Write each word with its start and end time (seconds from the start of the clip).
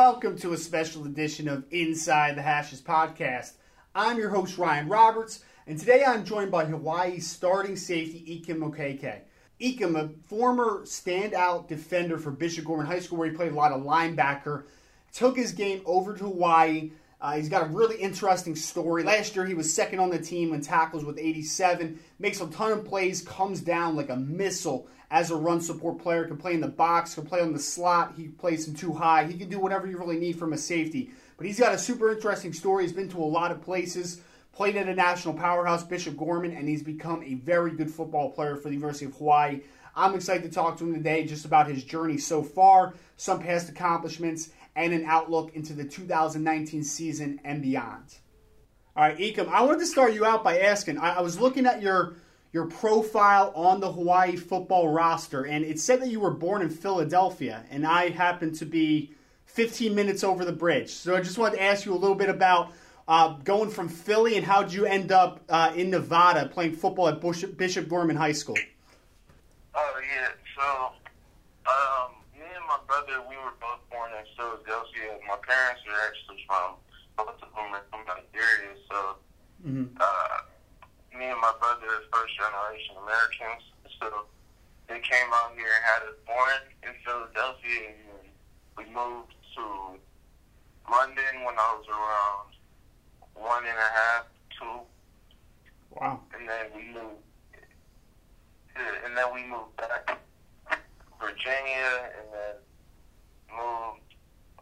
welcome 0.00 0.34
to 0.34 0.54
a 0.54 0.56
special 0.56 1.04
edition 1.04 1.46
of 1.46 1.62
Inside 1.70 2.34
the 2.34 2.40
Hashes 2.40 2.80
podcast. 2.80 3.52
I'm 3.94 4.16
your 4.16 4.30
host, 4.30 4.56
Ryan 4.56 4.88
Roberts, 4.88 5.44
and 5.66 5.78
today 5.78 6.02
I'm 6.02 6.24
joined 6.24 6.50
by 6.50 6.64
Hawaii's 6.64 7.26
starting 7.26 7.76
safety, 7.76 8.42
Ikem 8.42 8.60
Okeke. 8.60 9.18
Ikem, 9.60 9.96
a 9.96 10.08
former 10.26 10.84
standout 10.84 11.68
defender 11.68 12.16
for 12.16 12.30
Bishop 12.30 12.64
Gorman 12.64 12.86
High 12.86 13.00
School, 13.00 13.18
where 13.18 13.28
he 13.28 13.36
played 13.36 13.52
a 13.52 13.54
lot 13.54 13.72
of 13.72 13.82
linebacker, 13.82 14.62
took 15.12 15.36
his 15.36 15.52
game 15.52 15.82
over 15.84 16.16
to 16.16 16.24
Hawaii. 16.24 16.92
Uh, 17.20 17.36
he's 17.36 17.50
got 17.50 17.62
a 17.62 17.66
really 17.66 17.96
interesting 17.96 18.56
story. 18.56 19.02
Last 19.02 19.36
year, 19.36 19.44
he 19.44 19.52
was 19.52 19.72
second 19.72 20.00
on 20.00 20.08
the 20.08 20.18
team 20.18 20.54
in 20.54 20.62
tackles 20.62 21.04
with 21.04 21.18
87, 21.18 22.00
makes 22.18 22.40
a 22.40 22.46
ton 22.46 22.72
of 22.72 22.84
plays, 22.86 23.20
comes 23.20 23.60
down 23.60 23.94
like 23.94 24.08
a 24.08 24.16
missile 24.16 24.88
as 25.10 25.30
a 25.30 25.36
run 25.36 25.60
support 25.60 25.98
player, 25.98 26.24
can 26.24 26.38
play 26.38 26.54
in 26.54 26.60
the 26.60 26.68
box, 26.68 27.14
can 27.14 27.26
play 27.26 27.40
on 27.40 27.52
the 27.52 27.58
slot, 27.58 28.14
he 28.16 28.28
plays 28.28 28.66
him 28.66 28.74
too 28.74 28.92
high. 28.92 29.24
He 29.24 29.36
can 29.36 29.50
do 29.50 29.58
whatever 29.58 29.86
you 29.86 29.98
really 29.98 30.18
need 30.18 30.38
from 30.38 30.52
a 30.52 30.58
safety. 30.58 31.10
But 31.36 31.46
he's 31.46 31.58
got 31.58 31.74
a 31.74 31.78
super 31.78 32.10
interesting 32.10 32.52
story. 32.52 32.84
He's 32.84 32.92
been 32.92 33.08
to 33.10 33.18
a 33.18 33.24
lot 33.24 33.50
of 33.50 33.60
places, 33.60 34.20
played 34.52 34.76
at 34.76 34.88
a 34.88 34.94
national 34.94 35.34
powerhouse, 35.34 35.82
Bishop 35.82 36.16
Gorman, 36.16 36.52
and 36.56 36.68
he's 36.68 36.82
become 36.82 37.22
a 37.22 37.34
very 37.34 37.72
good 37.72 37.90
football 37.90 38.30
player 38.30 38.56
for 38.56 38.68
the 38.68 38.74
University 38.74 39.06
of 39.06 39.16
Hawaii. 39.16 39.60
I'm 39.96 40.14
excited 40.14 40.44
to 40.44 40.54
talk 40.54 40.78
to 40.78 40.84
him 40.84 40.94
today 40.94 41.26
just 41.26 41.44
about 41.44 41.66
his 41.66 41.82
journey 41.82 42.16
so 42.16 42.42
far, 42.42 42.94
some 43.16 43.40
past 43.40 43.68
accomplishments, 43.68 44.50
and 44.76 44.92
an 44.92 45.04
outlook 45.06 45.54
into 45.54 45.72
the 45.72 45.84
2019 45.84 46.84
season 46.84 47.40
and 47.44 47.62
beyond. 47.62 48.16
All 48.96 49.04
right, 49.04 49.16
Ikem, 49.16 49.48
I 49.48 49.62
wanted 49.62 49.80
to 49.80 49.86
start 49.86 50.14
you 50.14 50.24
out 50.24 50.42
by 50.42 50.60
asking. 50.60 50.98
I, 50.98 51.16
I 51.16 51.20
was 51.20 51.40
looking 51.40 51.66
at 51.66 51.82
your 51.82 52.14
your 52.52 52.66
profile 52.66 53.52
on 53.54 53.78
the 53.78 53.92
Hawaii 53.92 54.36
football 54.36 54.88
roster, 54.88 55.46
and 55.46 55.64
it 55.64 55.78
said 55.78 56.02
that 56.02 56.08
you 56.08 56.18
were 56.18 56.32
born 56.32 56.62
in 56.62 56.68
Philadelphia, 56.68 57.64
and 57.70 57.86
I 57.86 58.08
happen 58.08 58.52
to 58.54 58.66
be 58.66 59.14
15 59.46 59.94
minutes 59.94 60.24
over 60.24 60.44
the 60.44 60.52
bridge. 60.52 60.90
So 60.90 61.16
I 61.16 61.20
just 61.20 61.38
wanted 61.38 61.56
to 61.56 61.62
ask 61.62 61.86
you 61.86 61.92
a 61.92 61.96
little 61.96 62.16
bit 62.16 62.28
about 62.28 62.72
uh, 63.10 63.34
going 63.42 63.70
from 63.70 63.88
Philly 63.88 64.36
and 64.36 64.46
how 64.46 64.62
did 64.62 64.72
you 64.72 64.86
end 64.86 65.10
up 65.10 65.40
uh, 65.48 65.72
in 65.74 65.90
Nevada 65.90 66.48
playing 66.48 66.76
football 66.76 67.08
at 67.08 67.20
Bishop, 67.20 67.56
Bishop 67.56 67.88
Gorman 67.88 68.14
High 68.14 68.32
School? 68.32 68.56
Oh 69.74 70.00
yeah, 70.00 70.28
so 70.56 70.92
um, 71.70 72.14
brother, 72.90 73.22
we 73.30 73.38
were 73.38 73.54
both 73.62 73.78
born 73.86 74.10
in 74.18 74.26
Philadelphia. 74.34 75.14
My 75.22 75.38
parents 75.46 75.78
are 75.86 76.00
actually 76.10 76.42
from 76.50 76.74
both 77.14 77.38
of 77.38 77.46
them 77.54 77.70
are 77.70 77.86
from 77.86 78.02
Nigeria, 78.02 78.74
so 78.90 78.98
mm-hmm. 79.62 79.94
uh, 79.94 80.36
me 81.14 81.30
and 81.30 81.38
my 81.38 81.54
brother 81.62 81.86
are 81.86 82.02
first 82.10 82.34
generation 82.34 82.98
Americans. 82.98 83.62
So 84.02 84.26
they 84.90 84.98
came 84.98 85.30
out 85.30 85.54
here 85.54 85.70
and 85.70 85.84
had 85.86 86.02
us 86.10 86.18
born 86.26 86.62
in 86.82 86.92
Philadelphia, 87.06 87.94
and 87.94 88.26
we 88.74 88.90
moved 88.90 89.38
to 89.54 89.64
London 90.90 91.46
when 91.46 91.54
I 91.54 91.70
was 91.78 91.86
around 91.86 92.58
one 93.38 93.62
and 93.70 93.78
a 93.78 93.90
half, 93.94 94.26
two. 94.58 94.82
Wow. 95.94 96.18
And 96.34 96.42
then 96.42 96.66
we 96.74 96.90
moved, 96.90 97.22
and 98.74 99.14
then 99.14 99.28
we 99.30 99.46
moved 99.46 99.78
back 99.78 100.10
to 100.10 100.16
Virginia, 101.22 102.10
and 102.18 102.26
then 102.34 102.56
moved 103.50 104.10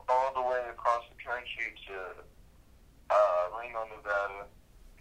all 0.09 0.33
the 0.33 0.41
way 0.41 0.61
across 0.73 1.05
the 1.13 1.19
country 1.21 1.77
to 1.89 2.25
uh, 3.13 3.43
Reno, 3.57 3.85
Nevada 3.93 4.49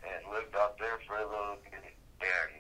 and 0.04 0.22
lived 0.32 0.56
out 0.56 0.78
there 0.80 1.00
for 1.08 1.18
a 1.18 1.28
little 1.28 1.60
bit. 1.64 1.96
And 2.20 2.52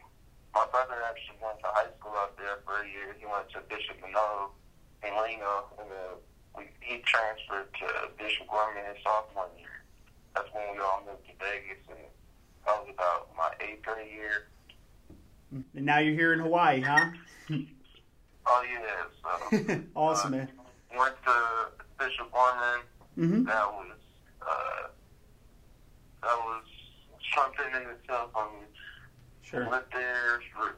my 0.56 0.66
brother 0.72 1.00
actually 1.04 1.40
went 1.44 1.60
to 1.60 1.70
high 1.72 1.92
school 2.00 2.16
out 2.16 2.36
there 2.40 2.64
for 2.64 2.84
a 2.84 2.88
year. 2.88 3.16
He 3.20 3.28
went 3.28 3.52
to 3.56 3.60
Bishop 3.68 4.00
Manogue 4.00 4.56
in 5.04 5.12
Reno, 5.12 5.68
and 5.80 5.88
then 5.92 6.12
we, 6.56 6.64
he 6.80 7.04
transferred 7.04 7.72
to 7.84 7.88
Bishop 8.18 8.48
Gorman 8.48 8.84
his 8.88 9.04
sophomore 9.04 9.52
year. 9.60 9.84
That's 10.36 10.50
when 10.56 10.72
we 10.72 10.80
all 10.80 11.04
moved 11.06 11.28
to 11.28 11.36
Vegas, 11.40 11.84
and 11.92 12.08
that 12.66 12.76
was 12.84 12.90
about 12.92 13.32
my 13.36 13.52
eighth 13.60 13.84
grade 13.84 14.12
year. 14.12 14.48
And 15.52 15.87
now 15.98 16.04
you're 16.04 16.14
here 16.14 16.34
in 16.34 16.40
Hawaii, 16.40 16.80
huh? 16.80 17.10
oh 18.46 18.64
yeah, 18.72 19.66
so 19.66 19.82
awesome, 19.96 20.34
uh, 20.34 20.38
man. 20.38 20.50
Went 20.96 21.16
to 21.26 21.34
Bishop 21.98 22.32
Gorman. 22.32 22.86
Mm-hmm. 23.18 23.44
That 23.46 23.66
was 23.74 23.98
uh, 24.44 24.88
that 26.22 26.38
was 26.46 26.64
something 27.36 27.82
in 27.82 27.90
itself. 27.90 28.30
I 28.36 28.46
mean, 28.46 28.66
sure. 29.42 29.68
went 29.70 29.90
there 29.92 30.40
for 30.54 30.76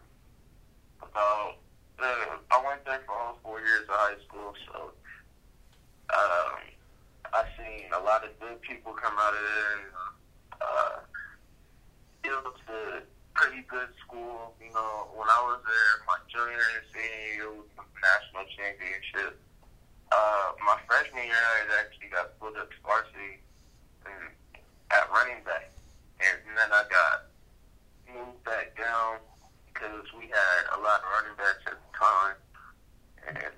about. 1.01 1.55
Uh, 2.01 2.37
I 2.51 2.63
went 2.65 2.85
there 2.85 3.01
for 3.05 3.13
all 3.13 3.37
four 3.43 3.59
years 3.59 3.83
of 3.89 3.95
high 3.95 4.15
school, 4.25 4.53
so 4.71 4.91
um, 6.13 6.59
I 7.33 7.43
seen 7.57 7.91
a 7.91 7.99
lot 8.05 8.23
of 8.23 8.29
good 8.39 8.61
people 8.61 8.93
come 8.93 9.13
out 9.19 9.33
of 9.33 9.39
there. 9.43 9.73
And, 9.75 9.91
uh, 10.61 10.99
it 12.23 12.29
was 12.29 12.53
a 12.69 13.01
pretty 13.39 13.63
good 13.71 13.87
school. 14.03 14.51
You 14.59 14.67
know, 14.75 15.07
when 15.15 15.31
I 15.31 15.39
was 15.47 15.63
there, 15.63 15.93
my 16.03 16.19
junior 16.27 16.59
and 16.59 16.83
senior 16.91 17.23
year 17.39 17.49
was 17.55 17.71
the 17.79 17.87
national 17.87 18.43
championship. 18.51 19.39
Uh, 20.11 20.51
my 20.59 20.75
freshman 20.83 21.23
year, 21.23 21.39
I 21.39 21.63
actually 21.79 22.11
got 22.11 22.35
pulled 22.35 22.59
up 22.59 22.67
to 22.67 22.79
varsity 22.83 23.39
and 24.03 24.35
at 24.91 25.07
running 25.07 25.39
back. 25.47 25.71
And 26.19 26.35
then 26.51 26.67
I 26.67 26.83
got 26.91 27.31
moved 28.11 28.43
back 28.43 28.75
down 28.75 29.23
because 29.71 30.03
we 30.19 30.27
had 30.27 30.61
a 30.75 30.79
lot 30.83 30.99
of 30.99 31.07
running 31.07 31.37
backs 31.39 31.63
at 31.63 31.79
the 31.79 31.91
time. 31.95 32.35
And 33.23 33.55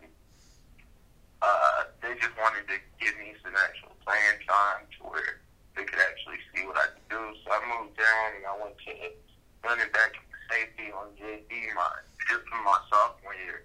uh, 1.41 1.89
they 2.05 2.13
just 2.21 2.37
wanted 2.37 2.69
to 2.69 2.77
give 3.01 3.17
me 3.17 3.33
some 3.41 3.57
actual 3.57 3.97
playing 4.05 4.45
time 4.45 4.85
to 4.93 5.09
where 5.09 5.41
they 5.73 5.89
could 5.89 6.05
actually 6.05 6.37
see 6.53 6.69
what 6.69 6.77
I 6.77 6.93
could 6.93 7.09
do. 7.09 7.23
So 7.41 7.49
I 7.49 7.59
moved 7.65 7.97
down 7.97 8.27
and 8.37 8.45
I 8.45 8.53
went 8.61 8.77
to 8.77 8.93
running 9.63 9.91
back 9.93 10.13
safety 10.49 10.91
on 10.91 11.13
JV 11.15 11.49
my 11.75 11.87
just 12.27 12.43
from 12.49 12.63
my 12.65 12.77
sophomore 12.89 13.35
year. 13.45 13.63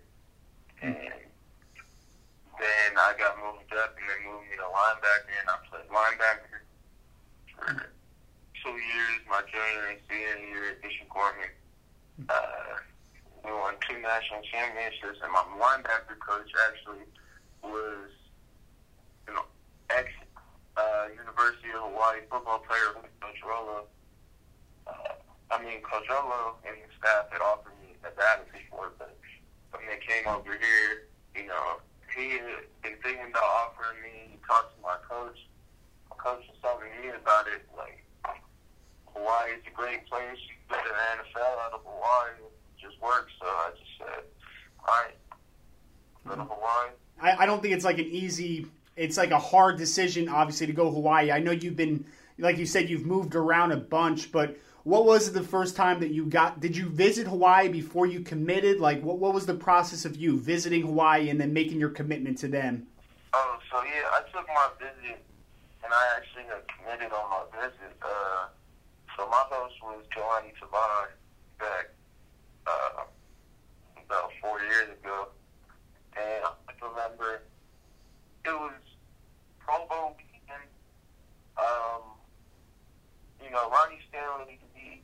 And 0.82 0.94
then 0.94 2.90
I 2.96 3.12
got 3.18 3.36
moved 3.40 3.72
up 3.74 3.96
and 3.96 4.06
they 4.06 4.18
moved 4.28 4.48
me 4.48 4.56
to 4.56 4.68
linebacker 4.68 5.34
and 5.40 5.48
I 5.48 5.56
played 5.68 5.88
linebacker 5.88 6.62
for 7.56 7.90
two 8.62 8.76
years, 8.76 9.20
my 9.28 9.42
junior 9.48 9.96
and 9.96 10.00
senior 10.08 10.38
year 10.48 10.64
at 10.76 10.82
Bishop 10.82 11.08
Gorman. 11.08 11.52
Uh, 12.28 12.80
we 13.44 13.52
won 13.52 13.74
two 13.88 14.00
national 14.00 14.42
championships, 14.50 15.20
and 15.22 15.30
my 15.32 15.44
linebacker 15.54 16.18
coach 16.18 16.50
actually 16.66 17.04
was 17.62 18.10
an 19.28 19.36
ex 19.90 20.10
uh, 20.76 21.06
University 21.14 21.70
of 21.76 21.92
Hawaii 21.92 22.20
football 22.30 22.58
player, 22.66 23.06
Coach 23.20 23.40
Rolo. 23.46 23.86
Uh, 24.86 25.14
I 25.50 25.62
mean, 25.62 25.80
Coach 25.82 26.08
Rolo 26.10 26.56
and 26.66 26.76
his 26.76 26.90
staff 27.06 27.30
had 27.30 27.40
offered 27.40 27.72
me 27.86 27.94
a 28.02 28.10
battle 28.18 28.44
before, 28.50 28.90
but 28.98 29.14
when 29.70 29.82
they 29.86 30.02
came 30.02 30.26
over 30.26 30.50
here, 30.50 31.06
you 31.36 31.46
know, 31.46 31.78
he 32.10 32.38
been 32.82 32.98
thinking 33.02 33.30
about 33.30 33.46
offering 33.46 34.02
me. 34.02 34.34
He 34.34 34.38
talked 34.46 34.74
to 34.74 34.82
my 34.82 34.96
coach. 35.06 35.38
My 36.10 36.16
coach 36.18 36.42
was 36.50 36.58
talking 36.60 36.90
to 36.90 37.06
me 37.06 37.14
about 37.14 37.46
it, 37.46 37.62
like 37.76 38.02
Hawaii 39.14 39.54
is 39.54 39.62
a 39.66 39.74
great 39.76 40.04
place. 40.06 40.38
You 40.50 40.54
get 40.68 40.82
an 40.82 41.22
NFL 41.22 41.54
out 41.62 41.72
of 41.74 41.80
Hawaii. 41.86 42.42
It 42.42 42.82
just 42.82 43.00
works. 43.00 43.30
So 43.38 43.46
I 43.46 43.70
just 43.78 43.90
said, 43.98 44.24
all 44.80 44.94
right, 45.04 45.14
go 46.26 46.34
to 46.34 46.42
Hawaii. 46.42 46.90
I, 47.22 47.44
I 47.44 47.46
don't 47.46 47.62
think 47.62 47.74
it's 47.74 47.84
like 47.84 47.98
an 47.98 48.06
easy. 48.10 48.66
It's 48.96 49.16
like 49.16 49.30
a 49.30 49.38
hard 49.38 49.78
decision, 49.78 50.28
obviously, 50.28 50.66
to 50.66 50.72
go 50.72 50.90
Hawaii. 50.90 51.30
I 51.30 51.38
know 51.38 51.52
you've 51.52 51.76
been, 51.76 52.04
like 52.38 52.56
you 52.58 52.66
said, 52.66 52.90
you've 52.90 53.06
moved 53.06 53.36
around 53.36 53.70
a 53.72 53.76
bunch, 53.76 54.32
but 54.32 54.56
what 54.86 55.04
was 55.04 55.32
the 55.32 55.42
first 55.42 55.74
time 55.74 55.98
that 55.98 56.12
you 56.12 56.26
got? 56.26 56.60
Did 56.60 56.76
you 56.76 56.88
visit 56.88 57.26
Hawaii 57.26 57.66
before 57.66 58.06
you 58.06 58.20
committed? 58.20 58.78
Like, 58.78 59.02
what 59.02 59.18
what 59.18 59.34
was 59.34 59.44
the 59.44 59.54
process 59.54 60.04
of 60.04 60.14
you 60.14 60.38
visiting 60.38 60.82
Hawaii 60.82 61.28
and 61.28 61.40
then 61.40 61.52
making 61.52 61.80
your 61.80 61.90
commitment 61.90 62.38
to 62.38 62.46
them? 62.46 62.86
Oh, 63.32 63.58
so 63.68 63.82
yeah, 63.82 64.06
I 64.12 64.20
took 64.32 64.46
my 64.46 64.68
visit, 64.78 65.18
and 65.82 65.92
I 65.92 66.04
actually 66.16 66.44
got 66.44 66.62
committed 66.68 67.12
on 67.12 67.28
my 67.28 67.42
visit. 67.60 67.96
Uh, 68.00 68.46
so 69.16 69.26
my 69.28 69.42
host 69.50 69.74
was 69.82 70.04
Joanny 70.14 70.52
Tavon 70.62 71.08
back 71.58 71.90
uh, 72.68 73.02
about 74.06 74.30
four 74.40 74.60
years 74.60 74.90
ago. 75.02 75.28
And 76.16 76.44
I 76.44 76.72
remember 76.80 77.42
it 78.44 78.50
was 78.50 78.72
Pro 79.58 79.84
Bowl 79.88 80.16
weekend. 80.16 80.70
Um, 81.58 82.02
you 83.42 83.50
know, 83.50 83.70
Ronnie 83.70 84.00
Stanley, 84.08 84.58
he 84.74 85.02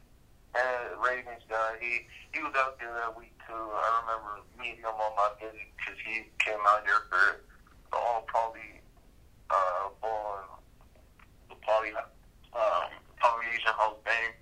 had 0.52 0.98
Ravens 0.98 1.42
guy. 1.48 2.04
He 2.42 2.50
was 2.50 2.58
out 2.58 2.74
there 2.82 2.90
that 2.90 3.14
week 3.14 3.30
too. 3.46 3.54
I 3.54 4.02
remember 4.02 4.42
meeting 4.58 4.82
him 4.82 4.98
on 4.98 5.14
my 5.14 5.30
visit 5.38 5.62
because 5.78 5.94
he 6.02 6.26
came 6.42 6.58
out 6.66 6.82
here 6.82 7.06
for 7.06 7.46
the 7.94 7.98
All 8.02 8.26
Poly 8.26 8.82
uh, 9.46 9.94
Bowl, 10.02 10.58
the 11.46 11.54
Poly 11.62 11.94
um, 11.94 12.90
Polynesian 13.22 13.78
of 13.78 13.94
Fame. 14.02 14.34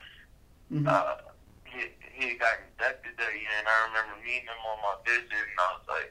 Mm-hmm. 0.73 0.89
Uh, 0.89 1.29
he 1.69 1.93
he 2.17 2.41
got 2.41 2.57
inducted 2.73 3.21
that 3.21 3.37
year, 3.37 3.53
and 3.61 3.69
I 3.69 3.93
remember 3.93 4.17
meeting 4.25 4.49
him 4.49 4.65
on 4.65 4.81
my 4.81 4.97
visit, 5.05 5.29
and 5.37 5.61
I 5.61 5.69
was 5.77 5.85
like, 5.93 6.11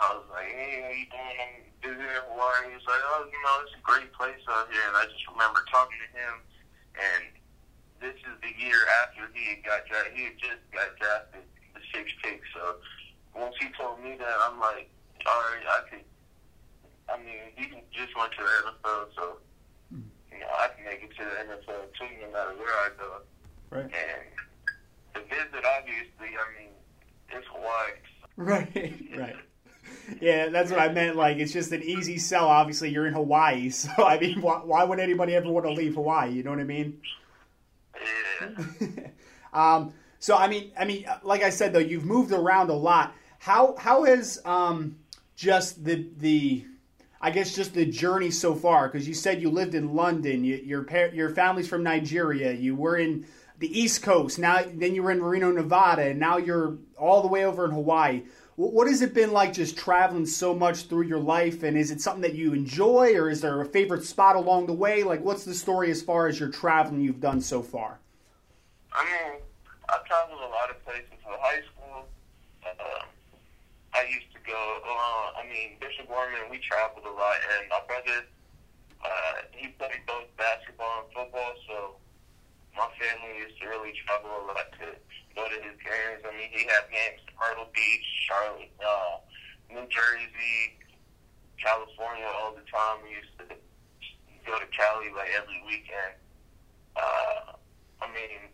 I 0.00 0.06
was 0.16 0.24
like, 0.32 0.48
hey, 0.56 0.72
how 0.80 0.92
you 0.96 1.04
doing? 1.12 1.36
I'm 1.36 1.68
visiting 1.84 2.16
Hawaii. 2.32 2.80
oh, 2.80 3.28
you 3.28 3.40
know, 3.44 3.56
it's 3.68 3.76
a 3.76 3.84
great 3.84 4.08
place 4.16 4.40
out 4.48 4.72
here. 4.72 4.88
And 4.88 4.96
I 4.96 5.04
just 5.04 5.20
remember 5.36 5.68
talking 5.68 6.00
to 6.00 6.08
him, 6.16 6.34
and 6.96 7.28
this 8.00 8.16
is 8.16 8.36
the 8.40 8.52
year 8.56 8.80
after 9.04 9.28
he 9.32 9.56
had 9.56 9.62
got 9.64 9.86
drafted. 9.86 10.16
He 10.16 10.24
had 10.24 10.38
just 10.40 10.62
got 10.72 10.96
drafted, 10.96 11.44
the 11.76 11.80
sixth 11.92 12.16
pick. 12.24 12.40
So 12.56 12.80
once 13.36 13.54
he 13.60 13.68
told 13.76 14.00
me 14.02 14.16
that, 14.16 14.36
I'm 14.48 14.58
like, 14.58 14.88
all 15.26 15.40
right, 15.52 15.66
I 15.68 15.80
could. 15.88 16.04
I 17.12 17.18
mean, 17.18 17.52
he 17.56 17.66
just 17.92 18.16
went 18.16 18.32
to 18.32 18.42
the 18.42 18.56
NFL, 18.70 19.02
so 19.14 19.24
hmm. 19.92 20.06
you 20.32 20.40
know, 20.40 20.46
I 20.58 20.68
can 20.68 20.84
make 20.84 21.02
it 21.02 21.10
to 21.16 21.24
the 21.24 21.36
NFL 21.52 21.92
too, 21.98 22.08
no 22.22 22.32
matter 22.32 22.54
where 22.56 22.72
I 22.72 22.88
go. 22.96 23.20
Right. 23.70 23.84
And 23.84 24.22
the 25.14 25.20
visit, 25.28 25.64
obviously, 25.64 26.38
I 26.38 26.46
mean, 26.58 26.72
it's 27.30 27.46
Hawaii. 27.52 27.98
Right, 28.36 29.00
right. 29.18 29.36
Yeah, 30.20 30.48
that's 30.48 30.70
what 30.70 30.80
I 30.80 30.88
meant. 30.88 31.16
Like, 31.16 31.38
it's 31.38 31.52
just 31.52 31.72
an 31.72 31.82
easy 31.82 32.18
sell. 32.18 32.46
Obviously, 32.46 32.90
you're 32.90 33.06
in 33.06 33.14
Hawaii, 33.14 33.70
so 33.70 33.90
I 33.98 34.18
mean, 34.18 34.40
why, 34.40 34.58
why 34.58 34.84
would 34.84 35.00
anybody 35.00 35.34
ever 35.34 35.50
want 35.50 35.66
to 35.66 35.72
leave 35.72 35.94
Hawaii? 35.94 36.32
You 36.32 36.42
know 36.42 36.50
what 36.50 36.60
I 36.60 36.64
mean? 36.64 37.00
Um, 39.52 39.92
so 40.18 40.36
I 40.36 40.48
mean, 40.48 40.70
I 40.78 40.84
mean, 40.84 41.06
like 41.22 41.42
I 41.42 41.50
said 41.50 41.72
though, 41.72 41.80
you've 41.80 42.04
moved 42.04 42.32
around 42.32 42.70
a 42.70 42.74
lot. 42.74 43.14
How 43.38 43.74
how 43.76 44.04
has 44.04 44.40
um, 44.44 44.96
just 45.34 45.84
the 45.84 46.06
the 46.18 46.66
I 47.20 47.30
guess 47.30 47.54
just 47.54 47.74
the 47.74 47.86
journey 47.86 48.30
so 48.30 48.54
far? 48.54 48.88
Because 48.88 49.08
you 49.08 49.14
said 49.14 49.42
you 49.42 49.50
lived 49.50 49.74
in 49.74 49.94
London, 49.94 50.44
you, 50.44 50.56
your 50.56 50.86
your 51.12 51.30
family's 51.30 51.68
from 51.68 51.82
Nigeria, 51.82 52.52
you 52.52 52.76
were 52.76 52.96
in 52.96 53.26
the 53.58 53.78
East 53.78 54.02
Coast, 54.02 54.38
now 54.38 54.62
then 54.74 54.94
you 54.94 55.02
were 55.02 55.10
in 55.10 55.22
Reno, 55.22 55.50
Nevada, 55.50 56.02
and 56.02 56.18
now 56.18 56.38
you're 56.38 56.78
all 56.98 57.20
the 57.22 57.28
way 57.28 57.44
over 57.44 57.64
in 57.66 57.70
Hawaii. 57.70 58.22
What, 58.56 58.72
what 58.72 58.88
has 58.88 59.02
it 59.02 59.12
been 59.14 59.32
like 59.32 59.52
just 59.52 59.76
traveling 59.76 60.24
so 60.26 60.54
much 60.54 60.84
through 60.84 61.04
your 61.04 61.20
life? 61.20 61.62
And 61.62 61.76
is 61.76 61.90
it 61.90 62.00
something 62.00 62.22
that 62.22 62.34
you 62.34 62.54
enjoy, 62.54 63.14
or 63.16 63.28
is 63.28 63.42
there 63.42 63.60
a 63.60 63.66
favorite 63.66 64.04
spot 64.04 64.36
along 64.36 64.66
the 64.66 64.72
way? 64.72 65.02
Like, 65.02 65.22
what's 65.22 65.44
the 65.44 65.54
story 65.54 65.90
as 65.90 66.00
far 66.00 66.26
as 66.26 66.40
your 66.40 66.48
traveling 66.48 67.02
you've 67.02 67.20
done 67.20 67.42
so 67.42 67.62
far? 67.62 67.99
I 68.92 69.06
mean, 69.06 69.38
I 69.88 69.98
traveled 70.06 70.42
a 70.42 70.50
lot 70.50 70.70
of 70.70 70.82
places 70.84 71.14
for 71.22 71.34
high 71.38 71.62
school. 71.70 72.10
Uh, 72.66 73.06
I 73.94 74.02
used 74.10 74.30
to 74.34 74.40
go. 74.42 74.58
Uh, 74.82 75.38
I 75.38 75.46
mean, 75.46 75.78
Bishop 75.78 76.08
Gorman. 76.08 76.50
We 76.50 76.58
traveled 76.58 77.06
a 77.06 77.14
lot, 77.14 77.38
and 77.58 77.70
my 77.70 77.82
brother, 77.86 78.26
uh, 79.02 79.36
he 79.52 79.68
played 79.78 80.02
both 80.06 80.26
basketball 80.36 81.06
and 81.06 81.08
football, 81.14 81.54
so 81.66 81.76
my 82.76 82.86
family 82.98 83.46
used 83.46 83.58
to 83.62 83.68
really 83.70 83.94
travel 84.06 84.30
a 84.30 84.42
lot 84.50 84.66
to 84.78 84.94
go 85.34 85.42
to 85.46 85.58
his 85.62 85.78
games. 85.82 86.22
I 86.26 86.30
mean, 86.34 86.50
he 86.50 86.66
had 86.66 86.86
games 86.90 87.22
in 87.26 87.34
Myrtle 87.38 87.70
Beach, 87.74 88.06
Charlotte, 88.26 88.74
uh, 88.82 89.22
New 89.70 89.86
Jersey, 89.86 90.78
California 91.62 92.26
all 92.42 92.54
the 92.54 92.66
time. 92.66 93.02
We 93.06 93.14
used 93.22 93.34
to 93.38 93.46
go 94.46 94.58
to 94.58 94.68
Cali 94.74 95.10
like 95.14 95.30
every 95.34 95.62
weekend. 95.66 96.18
Uh, 96.94 97.54
I 98.02 98.06
mean, 98.14 98.50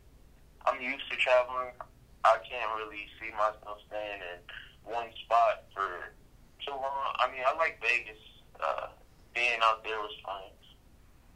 I'm 0.67 0.81
used 0.83 1.07
to 1.11 1.17
traveling. 1.17 1.73
I 2.25 2.37
can't 2.49 2.71
really 2.77 3.07
see 3.21 3.31
myself 3.33 3.79
staying 3.87 4.21
in 4.21 4.39
one 4.93 5.09
spot 5.25 5.65
for 5.75 6.11
too 6.65 6.75
long. 6.75 7.07
I 7.23 7.31
mean, 7.31 7.43
I 7.47 7.55
like 7.57 7.81
Vegas. 7.81 8.19
Uh, 8.59 8.89
being 9.35 9.61
out 9.63 9.85
there 9.85 9.99
was 10.01 10.15
fun, 10.25 10.43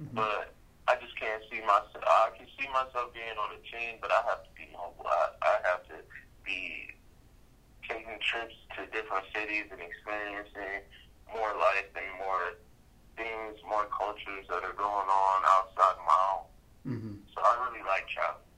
Mm-hmm. 0.00 0.17
but 0.17 0.56
I 0.88 0.97
just 0.97 1.12
can't 1.21 1.44
see 1.53 1.61
myself. 1.61 2.00
I 2.00 2.32
can 2.32 2.49
see 2.56 2.65
myself 2.73 3.12
being 3.12 3.37
on 3.37 3.53
a 3.53 3.61
team, 3.69 4.00
but 4.00 4.09
I 4.09 4.25
have 4.32 4.41
to 4.49 4.53
be 4.56 4.65
mobile. 4.73 5.05
I, 5.05 5.29
I 5.44 5.55
have 5.69 5.85
to 5.93 6.00
be 6.41 6.88
taking 7.85 8.17
trips 8.25 8.56
to 8.81 8.88
different 8.88 9.29
cities 9.37 9.69
and 9.69 9.76
experiencing 9.85 10.88
more 11.29 11.53
life 11.53 11.93
and 11.93 12.09
more 12.17 12.56
things, 13.21 13.61
more 13.69 13.85
cultures 13.93 14.49
that 14.49 14.65
are 14.65 14.73
going 14.73 15.09
on 15.12 15.38
outside 15.53 16.00
my 16.00 16.19
own. 16.33 16.49
Mm-hmm. 16.97 17.15
So 17.37 17.44
I 17.44 17.53
really 17.69 17.85
like 17.85 18.09
traveling. 18.09 18.50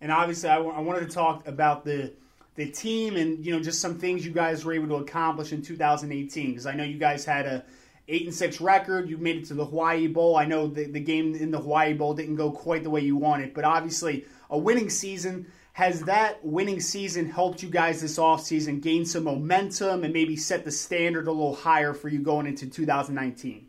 And 0.00 0.12
obviously 0.12 0.48
I, 0.48 0.56
w- 0.56 0.74
I 0.74 0.80
wanted 0.80 1.08
to 1.08 1.14
talk 1.14 1.46
about 1.46 1.84
the 1.84 2.12
the 2.54 2.70
team 2.70 3.16
and 3.16 3.44
you 3.44 3.52
know 3.52 3.62
just 3.62 3.80
some 3.80 3.98
things 3.98 4.24
you 4.24 4.32
guys 4.32 4.64
were 4.64 4.72
able 4.72 4.88
to 4.88 4.96
accomplish 4.96 5.52
in 5.52 5.62
2018 5.62 6.50
because 6.50 6.66
I 6.66 6.74
know 6.74 6.84
you 6.84 6.98
guys 6.98 7.24
had 7.24 7.46
a 7.46 7.64
eight 8.08 8.24
and 8.24 8.34
six 8.34 8.60
record. 8.60 9.10
You 9.10 9.18
made 9.18 9.36
it 9.36 9.44
to 9.46 9.54
the 9.54 9.64
Hawaii 9.64 10.06
Bowl. 10.06 10.36
I 10.36 10.44
know 10.44 10.66
the 10.66 10.84
the 10.84 11.00
game 11.00 11.34
in 11.34 11.50
the 11.50 11.58
Hawaii 11.60 11.92
Bowl 11.92 12.14
didn't 12.14 12.36
go 12.36 12.50
quite 12.50 12.82
the 12.82 12.90
way 12.90 13.00
you 13.00 13.16
wanted, 13.16 13.54
but 13.54 13.64
obviously 13.64 14.24
a 14.50 14.58
winning 14.58 14.90
season. 14.90 15.46
Has 15.72 16.00
that 16.04 16.42
winning 16.42 16.80
season 16.80 17.28
helped 17.28 17.62
you 17.62 17.68
guys 17.68 18.00
this 18.00 18.18
offseason 18.18 18.80
gain 18.80 19.04
some 19.04 19.24
momentum 19.24 20.04
and 20.04 20.12
maybe 20.14 20.34
set 20.34 20.64
the 20.64 20.70
standard 20.70 21.28
a 21.28 21.30
little 21.30 21.54
higher 21.54 21.92
for 21.92 22.08
you 22.08 22.20
going 22.20 22.46
into 22.46 22.66
2019? 22.66 23.66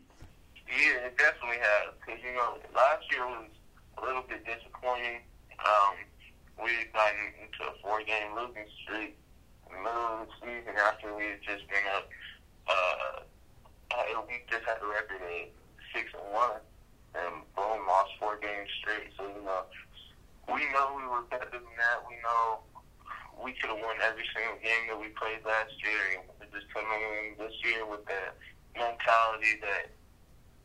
Yeah, 0.68 1.06
it 1.06 1.18
definitely 1.18 1.58
has. 1.60 1.92
Because, 2.00 2.22
you 2.24 2.32
know, 2.32 2.56
last 2.74 3.04
year 3.12 3.26
was 3.26 3.48
a 3.98 4.06
little 4.06 4.22
bit 4.26 4.42
disappointing. 4.46 5.20
Um, 5.58 5.96
we 6.62 6.74
had 6.74 6.90
gotten 6.92 7.24
into 7.38 7.60
a 7.70 7.74
four-game 7.82 8.34
losing 8.34 8.66
streak 8.82 9.14
in 9.66 9.70
the 9.72 9.80
middle 9.82 10.22
of 10.22 10.26
the 10.26 10.34
season 10.42 10.74
after 10.74 11.14
we 11.14 11.38
had 11.38 11.42
just 11.42 11.64
been 11.70 11.86
up. 11.94 12.06
Uh, 12.66 13.22
uh, 13.94 14.20
we 14.26 14.42
just 14.50 14.66
had 14.66 14.82
a 14.82 14.88
record 14.88 15.22
of 15.22 15.48
six 15.94 16.10
and 16.12 16.28
one, 16.34 16.60
and 17.14 17.46
boom, 17.56 17.86
lost 17.86 18.12
four 18.20 18.36
games 18.36 18.68
straight. 18.82 19.14
So 19.16 19.24
you 19.30 19.42
know, 19.46 19.64
we 20.50 20.66
know 20.74 20.98
we 20.98 21.06
were 21.06 21.24
better 21.30 21.48
than 21.48 21.72
that. 21.78 21.98
We 22.04 22.18
know 22.20 22.60
we 23.38 23.54
could 23.56 23.70
have 23.70 23.80
won 23.80 23.96
every 24.02 24.26
single 24.34 24.58
game 24.60 24.90
that 24.90 24.98
we 24.98 25.14
played 25.14 25.40
last 25.46 25.72
year, 25.80 26.18
and 26.18 26.26
we're 26.36 26.52
just 26.52 26.68
coming 26.74 26.90
in 26.90 27.38
this 27.38 27.54
year 27.64 27.86
with 27.86 28.04
that 28.10 28.36
mentality 28.74 29.62
that 29.62 29.94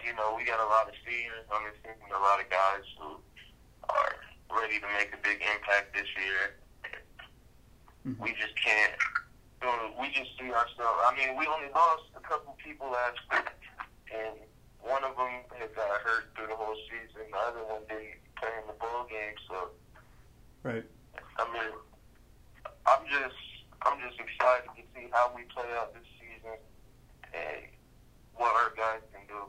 you 0.03 0.11
know 0.17 0.35
we 0.35 0.43
got 0.43 0.59
a 0.59 0.67
lot 0.67 0.89
of 0.89 0.95
seniors 1.05 1.47
on 1.53 1.63
this 1.69 1.77
team, 1.85 1.95
a 2.11 2.19
lot 2.19 2.41
of 2.41 2.49
guys 2.49 2.85
who 2.99 3.21
are 3.87 4.32
ready 4.59 4.79
to 4.79 4.88
make 4.97 5.13
a 5.13 5.21
big 5.21 5.41
impact 5.41 5.94
this 5.94 6.07
year. 6.17 6.59
Mm-hmm. 8.07 8.21
We 8.21 8.31
just 8.35 8.55
can't. 8.59 8.94
You 9.61 9.71
know, 9.71 9.95
we 9.95 10.11
just 10.11 10.35
see 10.35 10.51
ourselves. 10.51 11.00
I 11.07 11.15
mean, 11.15 11.39
we 11.39 11.47
only 11.47 11.71
lost 11.71 12.11
a 12.17 12.19
couple 12.19 12.51
people 12.59 12.91
last 12.91 13.15
week, 13.31 13.47
and 14.11 14.35
one 14.83 15.03
of 15.07 15.15
them 15.15 15.47
had 15.55 15.71
got 15.71 15.88
hurt 16.03 16.27
through 16.35 16.47
the 16.51 16.59
whole 16.59 16.75
season. 16.91 17.31
The 17.31 17.38
other 17.39 17.63
one 17.63 17.81
didn't 17.88 18.19
play 18.36 18.51
in 18.60 18.67
the 18.67 18.75
bowl 18.75 19.07
game. 19.07 19.39
So, 19.48 19.72
Right. 20.63 20.83
I 21.39 21.43
mean, 21.51 21.72
I'm 22.88 23.03
just, 23.07 23.39
I'm 23.83 24.00
just 24.03 24.19
excited 24.19 24.67
to 24.75 24.83
see 24.95 25.07
how 25.12 25.31
we 25.36 25.43
play 25.55 25.67
out 25.79 25.93
this 25.95 26.07
season 26.19 26.60
and 27.31 27.63
what 28.36 28.51
our 28.51 28.72
guys 28.75 29.03
can 29.12 29.24
do. 29.27 29.48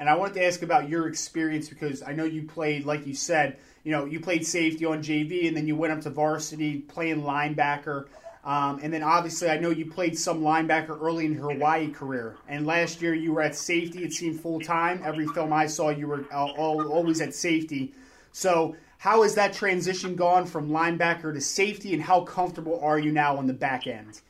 And 0.00 0.08
I 0.08 0.16
wanted 0.16 0.34
to 0.34 0.46
ask 0.46 0.62
about 0.62 0.88
your 0.88 1.08
experience 1.08 1.68
because 1.68 2.02
I 2.02 2.12
know 2.12 2.24
you 2.24 2.42
played, 2.44 2.86
like 2.86 3.06
you 3.06 3.14
said, 3.14 3.58
you 3.84 3.92
know, 3.92 4.06
you 4.06 4.18
played 4.18 4.46
safety 4.46 4.86
on 4.86 5.02
JV 5.02 5.46
and 5.46 5.54
then 5.54 5.66
you 5.66 5.76
went 5.76 5.92
up 5.92 6.00
to 6.00 6.10
varsity 6.10 6.78
playing 6.78 7.22
linebacker. 7.22 8.06
Um, 8.42 8.80
and 8.82 8.90
then 8.90 9.02
obviously, 9.02 9.50
I 9.50 9.58
know 9.58 9.68
you 9.68 9.90
played 9.90 10.18
some 10.18 10.40
linebacker 10.40 10.98
early 10.98 11.26
in 11.26 11.34
your 11.34 11.52
Hawaii 11.52 11.90
career. 11.90 12.36
And 12.48 12.66
last 12.66 13.02
year, 13.02 13.14
you 13.14 13.34
were 13.34 13.42
at 13.42 13.54
safety. 13.54 14.02
It 14.02 14.14
seemed 14.14 14.40
full 14.40 14.58
time. 14.58 15.02
Every 15.04 15.26
film 15.26 15.52
I 15.52 15.66
saw, 15.66 15.90
you 15.90 16.06
were 16.06 16.24
uh, 16.32 16.46
all, 16.46 16.90
always 16.90 17.20
at 17.20 17.34
safety. 17.34 17.92
So, 18.32 18.76
how 18.96 19.22
has 19.22 19.34
that 19.34 19.52
transition 19.52 20.16
gone 20.16 20.46
from 20.46 20.70
linebacker 20.70 21.32
to 21.34 21.40
safety, 21.40 21.94
and 21.94 22.02
how 22.02 22.22
comfortable 22.22 22.80
are 22.82 22.98
you 22.98 23.12
now 23.12 23.36
on 23.36 23.46
the 23.46 23.52
back 23.52 23.86
end? 23.86 24.20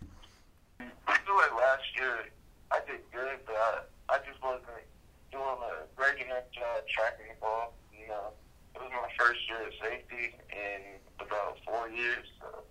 I 1.07 1.19
feel 1.19 1.37
like 1.37 1.55
last 1.57 1.83
year 1.97 2.27
I 2.71 2.79
did 2.87 3.00
good, 3.12 3.39
but 3.47 3.55
I, 3.57 3.81
I 4.15 4.19
just 4.19 4.41
wasn't 4.43 4.65
doing 5.31 5.45
a 5.45 5.87
great 5.97 6.19
tracking 6.94 7.35
ball. 7.40 7.73
You 7.94 8.09
know, 8.09 8.32
it 8.75 8.80
was 8.82 8.90
my 8.92 9.11
first 9.18 9.40
year 9.49 9.62
at 9.66 9.75
safety 9.82 10.35
in 10.50 10.80
about 11.20 11.59
four 11.66 11.88
years, 11.88 12.26
so 12.40 12.64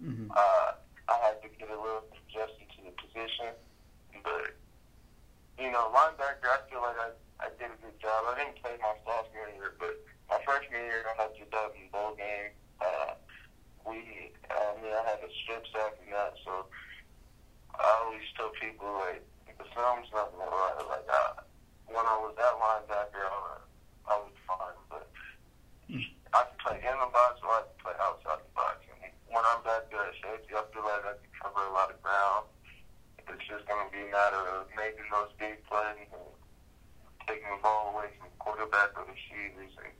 Mm-hmm. 0.00 0.32
uh, 0.32 0.70
I 1.12 1.16
had 1.28 1.44
to 1.44 1.48
get 1.60 1.68
a 1.68 1.76
little 1.76 2.08
adjusted 2.08 2.64
to 2.72 2.78
the 2.88 2.94
position. 3.04 3.52
But 4.24 4.56
you 5.60 5.68
know, 5.68 5.92
linebacker, 5.92 6.48
I 6.48 6.64
feel 6.72 6.80
like 6.80 6.96
I 6.96 7.12
I 7.44 7.48
did 7.60 7.68
a 7.68 7.76
good 7.84 8.00
job. 8.00 8.24
I 8.32 8.40
didn't 8.40 8.56
play 8.64 8.80
my 8.80 8.96
sophomore 9.04 9.52
year, 9.52 9.76
but 9.76 10.00
my 10.32 10.40
freshman 10.48 10.80
year 10.88 11.04
I 11.04 11.20
had 11.20 11.36
to 11.36 11.44
dub 11.52 11.76
in 11.76 11.92
bowl 11.92 12.16
game. 12.16 12.56
Uh, 12.80 13.12
we, 13.84 14.32
I 14.48 14.72
mean, 14.80 14.88
I 14.88 15.04
had 15.04 15.20
a 15.20 15.28
strip 15.44 15.68
sack 15.68 16.00
and 16.00 16.16
that, 16.16 16.32
so 16.48 16.64
I 17.76 17.84
always 18.04 18.24
tell 18.40 18.52
people 18.56 18.88
like 19.04 19.20
the 19.60 19.68
film's 19.76 20.08
not 20.16 20.32
gonna 20.32 20.48
lie. 20.48 20.80
Like 20.88 21.08
I, 21.12 21.44
when 21.92 22.04
I 22.08 22.16
was 22.24 22.32
at 22.40 22.56
linebacker, 22.56 23.20
I 23.20 23.36
was, 23.36 23.60
I 24.08 24.14
was 24.16 24.36
fine, 24.48 24.80
but 24.88 25.04
I 26.32 26.40
can 26.48 26.56
play 26.64 26.78
in 26.80 26.96
the 26.96 27.08
box 27.12 27.36
or 27.44 27.52
I 27.52 27.68
can 27.68 27.76
play 27.84 27.96
outside 28.00 28.40
the 28.40 28.52
box. 28.56 28.80
And 29.00 29.12
when 29.32 29.42
I'm 29.46 29.62
back 29.64 29.88
there 29.90 30.04
at 30.06 30.16
safety, 30.20 30.52
I 30.54 30.62
feel 30.74 30.84
like 30.84 31.06
I 31.08 31.14
can 31.18 31.32
cover 31.40 31.62
a 31.64 31.72
lot 31.72 31.88
of 31.90 31.98
ground. 32.04 32.50
It's 33.30 33.46
just 33.48 33.64
gonna 33.64 33.88
be 33.94 34.02
a 34.04 34.10
matter 34.12 34.42
of 34.60 34.66
making 34.76 35.06
those 35.08 35.30
big 35.38 35.62
plays 35.70 36.04
and 36.10 36.34
taking 37.26 37.48
the 37.48 37.62
ball 37.62 37.94
away 37.94 38.10
from 38.18 38.26
the 38.28 38.36
quarterback 38.42 38.90
or 38.98 39.06
the 39.06 39.14
receivers 39.14 39.70
and 39.78 39.94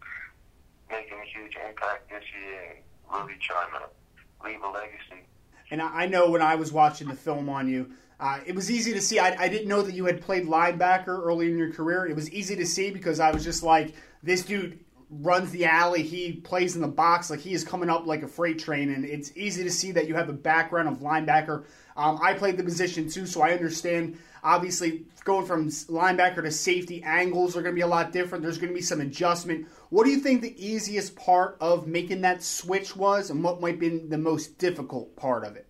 trying 3.40 3.70
to 3.72 4.46
leave 4.46 4.62
a 4.62 4.68
legacy. 4.68 5.26
and 5.70 5.80
I 5.82 6.06
know 6.06 6.30
when 6.30 6.42
I 6.42 6.54
was 6.54 6.72
watching 6.72 7.08
the 7.08 7.14
film 7.14 7.48
on 7.48 7.68
you, 7.68 7.92
uh, 8.18 8.40
it 8.46 8.54
was 8.54 8.70
easy 8.70 8.92
to 8.92 9.00
see. 9.00 9.18
I, 9.18 9.44
I, 9.44 9.48
didn't 9.48 9.68
know 9.68 9.80
that 9.80 9.94
you 9.94 10.04
had 10.04 10.20
played 10.20 10.46
linebacker 10.46 11.08
early 11.08 11.50
in 11.50 11.56
your 11.56 11.72
career. 11.72 12.06
It 12.06 12.14
was 12.14 12.30
easy 12.30 12.54
to 12.56 12.66
see 12.66 12.90
because 12.90 13.18
I 13.18 13.30
was 13.30 13.42
just 13.42 13.62
like, 13.62 13.94
this 14.22 14.44
dude 14.44 14.78
runs 15.10 15.50
the 15.50 15.64
alley. 15.64 16.02
He 16.02 16.32
plays 16.32 16.76
in 16.76 16.82
the 16.82 16.88
box 16.88 17.30
like 17.30 17.40
he 17.40 17.52
is 17.52 17.64
coming 17.64 17.90
up 17.90 18.06
like 18.06 18.22
a 18.22 18.28
freight 18.28 18.58
train, 18.58 18.90
and 18.90 19.04
it's 19.04 19.36
easy 19.36 19.64
to 19.64 19.70
see 19.70 19.92
that 19.92 20.06
you 20.06 20.14
have 20.14 20.28
a 20.28 20.34
background 20.34 20.88
of 20.88 20.98
linebacker. 20.98 21.64
Um, 21.96 22.18
I 22.22 22.34
played 22.34 22.56
the 22.56 22.62
position 22.62 23.08
too, 23.08 23.26
so 23.26 23.42
I 23.42 23.52
understand. 23.52 24.18
Obviously, 24.42 25.04
going 25.24 25.44
from 25.44 25.68
linebacker 25.68 26.42
to 26.42 26.50
safety 26.50 27.02
angles 27.02 27.56
are 27.56 27.62
going 27.62 27.74
to 27.74 27.78
be 27.78 27.82
a 27.82 27.86
lot 27.86 28.10
different. 28.10 28.42
There's 28.42 28.56
going 28.56 28.70
to 28.70 28.74
be 28.74 28.80
some 28.80 29.02
adjustment. 29.02 29.68
What 29.90 30.04
do 30.04 30.10
you 30.10 30.20
think 30.20 30.40
the 30.40 30.56
easiest 30.64 31.14
part 31.14 31.58
of 31.60 31.86
making 31.86 32.22
that 32.22 32.42
switch 32.42 32.96
was, 32.96 33.28
and 33.28 33.44
what 33.44 33.60
might 33.60 33.78
be 33.78 33.98
the 33.98 34.16
most 34.16 34.56
difficult 34.56 35.14
part 35.16 35.44
of 35.44 35.56
it? 35.56 35.66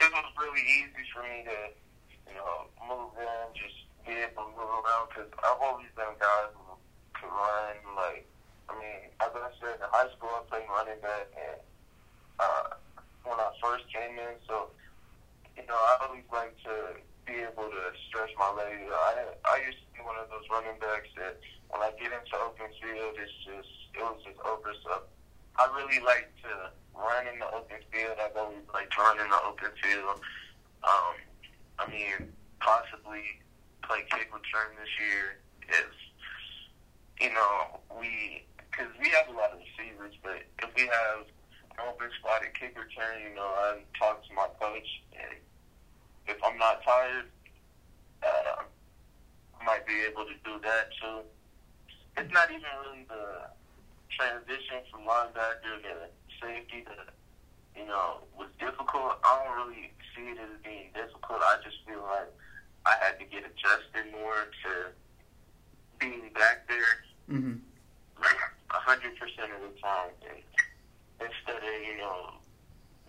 It 0.00 0.12
was 0.12 0.24
really 0.38 0.60
easy 0.60 1.08
for 1.12 1.22
me 1.22 1.42
to, 1.44 2.30
you 2.30 2.36
know, 2.36 2.66
move 2.86 3.10
in, 3.18 3.60
just 3.60 3.74
be 4.06 4.12
able 4.12 4.44
to 4.44 4.50
move 4.50 4.68
around 4.68 5.08
because 5.08 5.30
I've 5.38 5.60
always 5.60 5.86
been 5.96 6.04
a 6.04 6.20
guy 6.20 6.44
who 6.54 6.76
could 7.14 7.32
run 7.34 7.96
like 7.96 8.28
mean, 8.84 9.08
as 9.20 9.32
I 9.32 9.48
said, 9.60 9.80
in 9.80 9.88
high 9.88 10.10
school 10.12 10.28
I 10.28 10.44
played 10.52 10.68
running 10.68 11.00
back, 11.00 11.32
and 11.32 11.60
uh, 12.38 12.76
when 13.24 13.40
I 13.40 13.48
first 13.64 13.88
came 13.88 14.20
in, 14.20 14.36
so 14.44 14.68
you 15.56 15.64
know, 15.64 15.78
I 15.78 16.04
always 16.04 16.26
like 16.28 16.52
to 16.68 17.00
be 17.24 17.40
able 17.40 17.70
to 17.72 17.82
stretch 18.08 18.30
my 18.36 18.52
legs. 18.52 18.84
I 18.84 19.32
I 19.48 19.56
used 19.64 19.80
to 19.80 19.88
be 19.96 20.00
one 20.04 20.20
of 20.20 20.28
those 20.28 20.44
running 20.52 20.76
backs 20.76 21.08
that 21.16 21.40
when 21.72 21.80
I 21.80 21.90
get 21.96 22.12
into 22.12 22.34
open 22.36 22.68
field, 22.76 23.16
it's 23.16 23.32
just 23.48 23.72
it 23.96 24.02
was 24.04 24.20
just 24.26 24.40
over. 24.44 24.74
So 24.84 25.08
I 25.56 25.64
really 25.72 26.02
like 26.04 26.28
to 26.44 26.68
run 26.92 27.24
in 27.30 27.38
the 27.40 27.48
open 27.54 27.80
field. 27.88 28.18
I've 28.20 28.36
always 28.36 28.66
liked 28.74 28.92
to 28.92 29.00
run 29.00 29.18
in 29.22 29.28
the 29.30 29.40
open 29.46 29.72
field. 29.80 30.20
Um, 30.84 31.14
I 31.78 31.84
mean, 31.88 32.28
possibly 32.60 33.40
play 33.82 34.04
kick 34.10 34.28
return 34.32 34.74
this 34.76 34.92
year 35.00 35.38
is, 35.68 35.96
you 37.20 37.32
know, 37.32 37.80
we 37.98 38.44
because 38.74 38.90
we 38.98 39.08
have 39.10 39.28
a 39.30 39.36
lot 39.38 39.52
of 39.54 39.58
receivers, 39.62 40.14
but 40.22 40.42
if 40.58 40.70
we 40.74 40.82
have 40.82 41.26
an 41.78 41.86
open 41.86 42.10
spot 42.18 42.42
at 42.42 42.54
kick 42.58 42.74
return, 42.74 43.22
you 43.22 43.34
know, 43.34 43.46
I 43.46 43.78
talk 43.98 44.26
to 44.26 44.34
my 44.34 44.48
coach, 44.58 45.02
and 45.14 45.38
if 46.26 46.36
I'm 46.42 46.58
not 46.58 46.82
tired, 46.82 47.30
uh, 48.22 48.66
I 49.60 49.64
might 49.64 49.86
be 49.86 49.94
able 50.10 50.26
to 50.26 50.34
do 50.44 50.58
that 50.62 50.90
too. 51.00 51.22
It's 52.16 52.32
not 52.32 52.50
even 52.50 52.66
really 52.82 53.06
the 53.08 53.50
transition 54.10 54.82
from 54.90 55.06
linebacker 55.82 55.82
to 55.82 56.10
safety 56.40 56.84
that 56.86 57.14
you 57.74 57.86
know 57.86 58.22
was 58.36 58.48
difficult. 58.60 59.18
I 59.24 59.42
don't 59.42 59.66
really 59.66 59.90
see 60.14 60.30
it 60.30 60.38
as 60.38 60.60
being 60.62 60.90
difficult. 60.94 61.40
I 61.42 61.56
just 61.64 61.76
feel 61.86 62.02
like 62.02 62.30
I 62.86 62.94
had 63.00 63.18
to 63.18 63.24
get 63.24 63.42
adjusted 63.42 64.12
more 64.12 64.46
to 64.64 64.92
being 65.98 66.30
back 66.34 66.68
there. 66.68 66.94
Mm-hmm 67.30 67.64
hundred 68.84 69.16
percent 69.16 69.48
of 69.56 69.60
the 69.64 69.72
time. 69.80 70.12
And 70.28 70.44
instead 71.24 71.56
of 71.56 71.76
you 71.88 71.96
know 71.98 72.36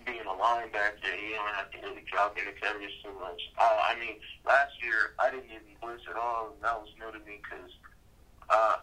being 0.08 0.24
a 0.24 0.36
linebacker, 0.40 1.12
you 1.12 1.36
don't 1.36 1.56
have 1.56 1.70
to 1.72 1.78
really 1.84 2.04
drop 2.08 2.38
into 2.40 2.56
coverage 2.56 2.96
too 3.04 3.12
much. 3.20 3.42
Uh, 3.60 3.92
I 3.92 4.00
mean, 4.00 4.16
last 4.48 4.72
year 4.82 5.14
I 5.20 5.30
didn't 5.30 5.52
even 5.52 5.76
blitz 5.82 6.08
at 6.10 6.16
all, 6.16 6.56
and 6.56 6.64
that 6.64 6.80
was 6.80 6.90
new 6.96 7.12
to 7.12 7.20
me 7.28 7.44
because 7.44 7.72
uh, 8.50 8.78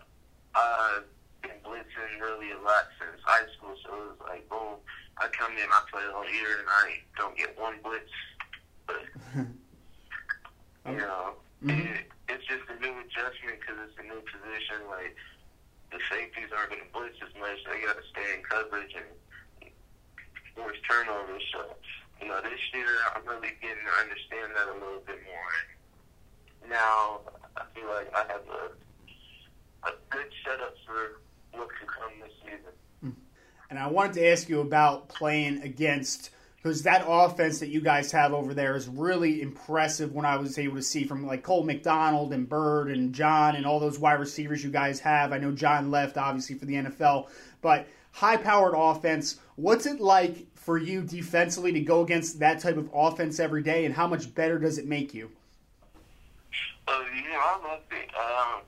I've 0.54 1.08
been 1.42 1.58
blitzing 1.66 2.20
really 2.20 2.52
a 2.52 2.60
lot 2.62 2.88
since 2.98 3.20
high 3.26 3.46
school. 3.58 3.74
So 3.84 3.90
it 3.90 4.06
was 4.14 4.20
like, 4.24 4.48
boom, 4.48 4.78
I 5.18 5.28
come 5.28 5.52
in, 5.58 5.66
I 5.66 5.80
play 5.90 6.02
all 6.14 6.24
year, 6.24 6.62
and 6.62 6.68
I 6.70 7.02
don't 7.18 7.36
get 7.36 7.58
one 7.58 7.76
blitz. 7.82 8.14
But 8.86 9.04
you 10.86 10.98
know, 10.98 11.36
mm-hmm. 11.62 11.70
it, 11.70 12.06
it's 12.28 12.46
just 12.46 12.64
a 12.70 12.76
new 12.80 12.94
adjustment 13.02 13.58
because 13.60 13.78
it's 13.86 13.98
a 13.98 14.06
new 14.06 14.22
position. 14.22 14.86
Like 14.88 15.14
the 15.90 16.00
safeties 16.08 16.54
aren't 16.54 16.70
going 16.70 16.86
to 16.86 16.92
blitz 16.94 17.18
as 17.20 17.34
much. 17.36 17.58
They 17.66 17.84
got 17.84 17.98
to 17.98 18.06
stay 18.14 18.38
in 18.38 18.42
coverage 18.46 18.94
and 18.96 19.06
force 20.56 20.78
turnovers. 20.88 21.44
So, 21.52 21.76
you 22.20 22.28
know, 22.28 22.40
this 22.40 22.60
year 22.72 22.88
I'm 23.12 23.26
really 23.26 23.52
getting 23.60 23.84
to 23.84 23.94
understand 24.00 24.54
that 24.56 24.70
a 24.72 24.76
little 24.78 25.04
bit 25.04 25.20
more. 25.26 25.54
Now 26.70 27.26
I 27.58 27.66
feel 27.74 27.90
like 27.90 28.08
I 28.14 28.24
have 28.30 28.46
a 28.48 28.72
a 29.82 29.92
good 30.10 30.30
setup 30.44 30.74
for 30.86 31.20
what 31.52 31.68
could 31.68 31.88
come 31.88 32.12
this 32.22 32.32
season. 32.42 32.72
Hmm. 33.00 33.10
And 33.70 33.78
I 33.78 33.86
wanted 33.88 34.14
to 34.14 34.28
ask 34.28 34.48
you 34.48 34.60
about 34.60 35.08
playing 35.08 35.62
against 35.62 36.30
because 36.62 36.82
that 36.84 37.04
offense 37.08 37.58
that 37.58 37.70
you 37.70 37.80
guys 37.80 38.12
have 38.12 38.32
over 38.32 38.54
there 38.54 38.76
is 38.76 38.86
really 38.86 39.42
impressive 39.42 40.12
when 40.12 40.24
I 40.24 40.36
was 40.36 40.58
able 40.58 40.76
to 40.76 40.82
see 40.82 41.04
from 41.04 41.26
like 41.26 41.42
Cole 41.42 41.64
McDonald 41.64 42.32
and 42.32 42.48
Byrd 42.48 42.90
and 42.90 43.12
John 43.12 43.56
and 43.56 43.66
all 43.66 43.80
those 43.80 43.98
wide 43.98 44.20
receivers 44.20 44.62
you 44.62 44.70
guys 44.70 45.00
have. 45.00 45.32
I 45.32 45.38
know 45.38 45.50
John 45.50 45.90
left 45.90 46.16
obviously 46.16 46.56
for 46.56 46.66
the 46.66 46.74
NFL, 46.74 47.28
but 47.62 47.88
high 48.12 48.36
powered 48.36 48.74
offense. 48.76 49.40
What's 49.56 49.86
it 49.86 50.00
like 50.00 50.46
for 50.54 50.78
you 50.78 51.02
defensively 51.02 51.72
to 51.72 51.80
go 51.80 52.02
against 52.02 52.38
that 52.38 52.60
type 52.60 52.76
of 52.76 52.88
offense 52.94 53.40
every 53.40 53.62
day, 53.64 53.84
and 53.84 53.94
how 53.94 54.06
much 54.06 54.32
better 54.32 54.58
does 54.60 54.78
it 54.78 54.86
make 54.86 55.12
you? 55.12 55.30
Uh, 56.86 57.00
yeah, 57.14 57.38
I 57.38 57.58
love 57.64 57.80
it. 57.90 58.08
Um, 58.14 58.62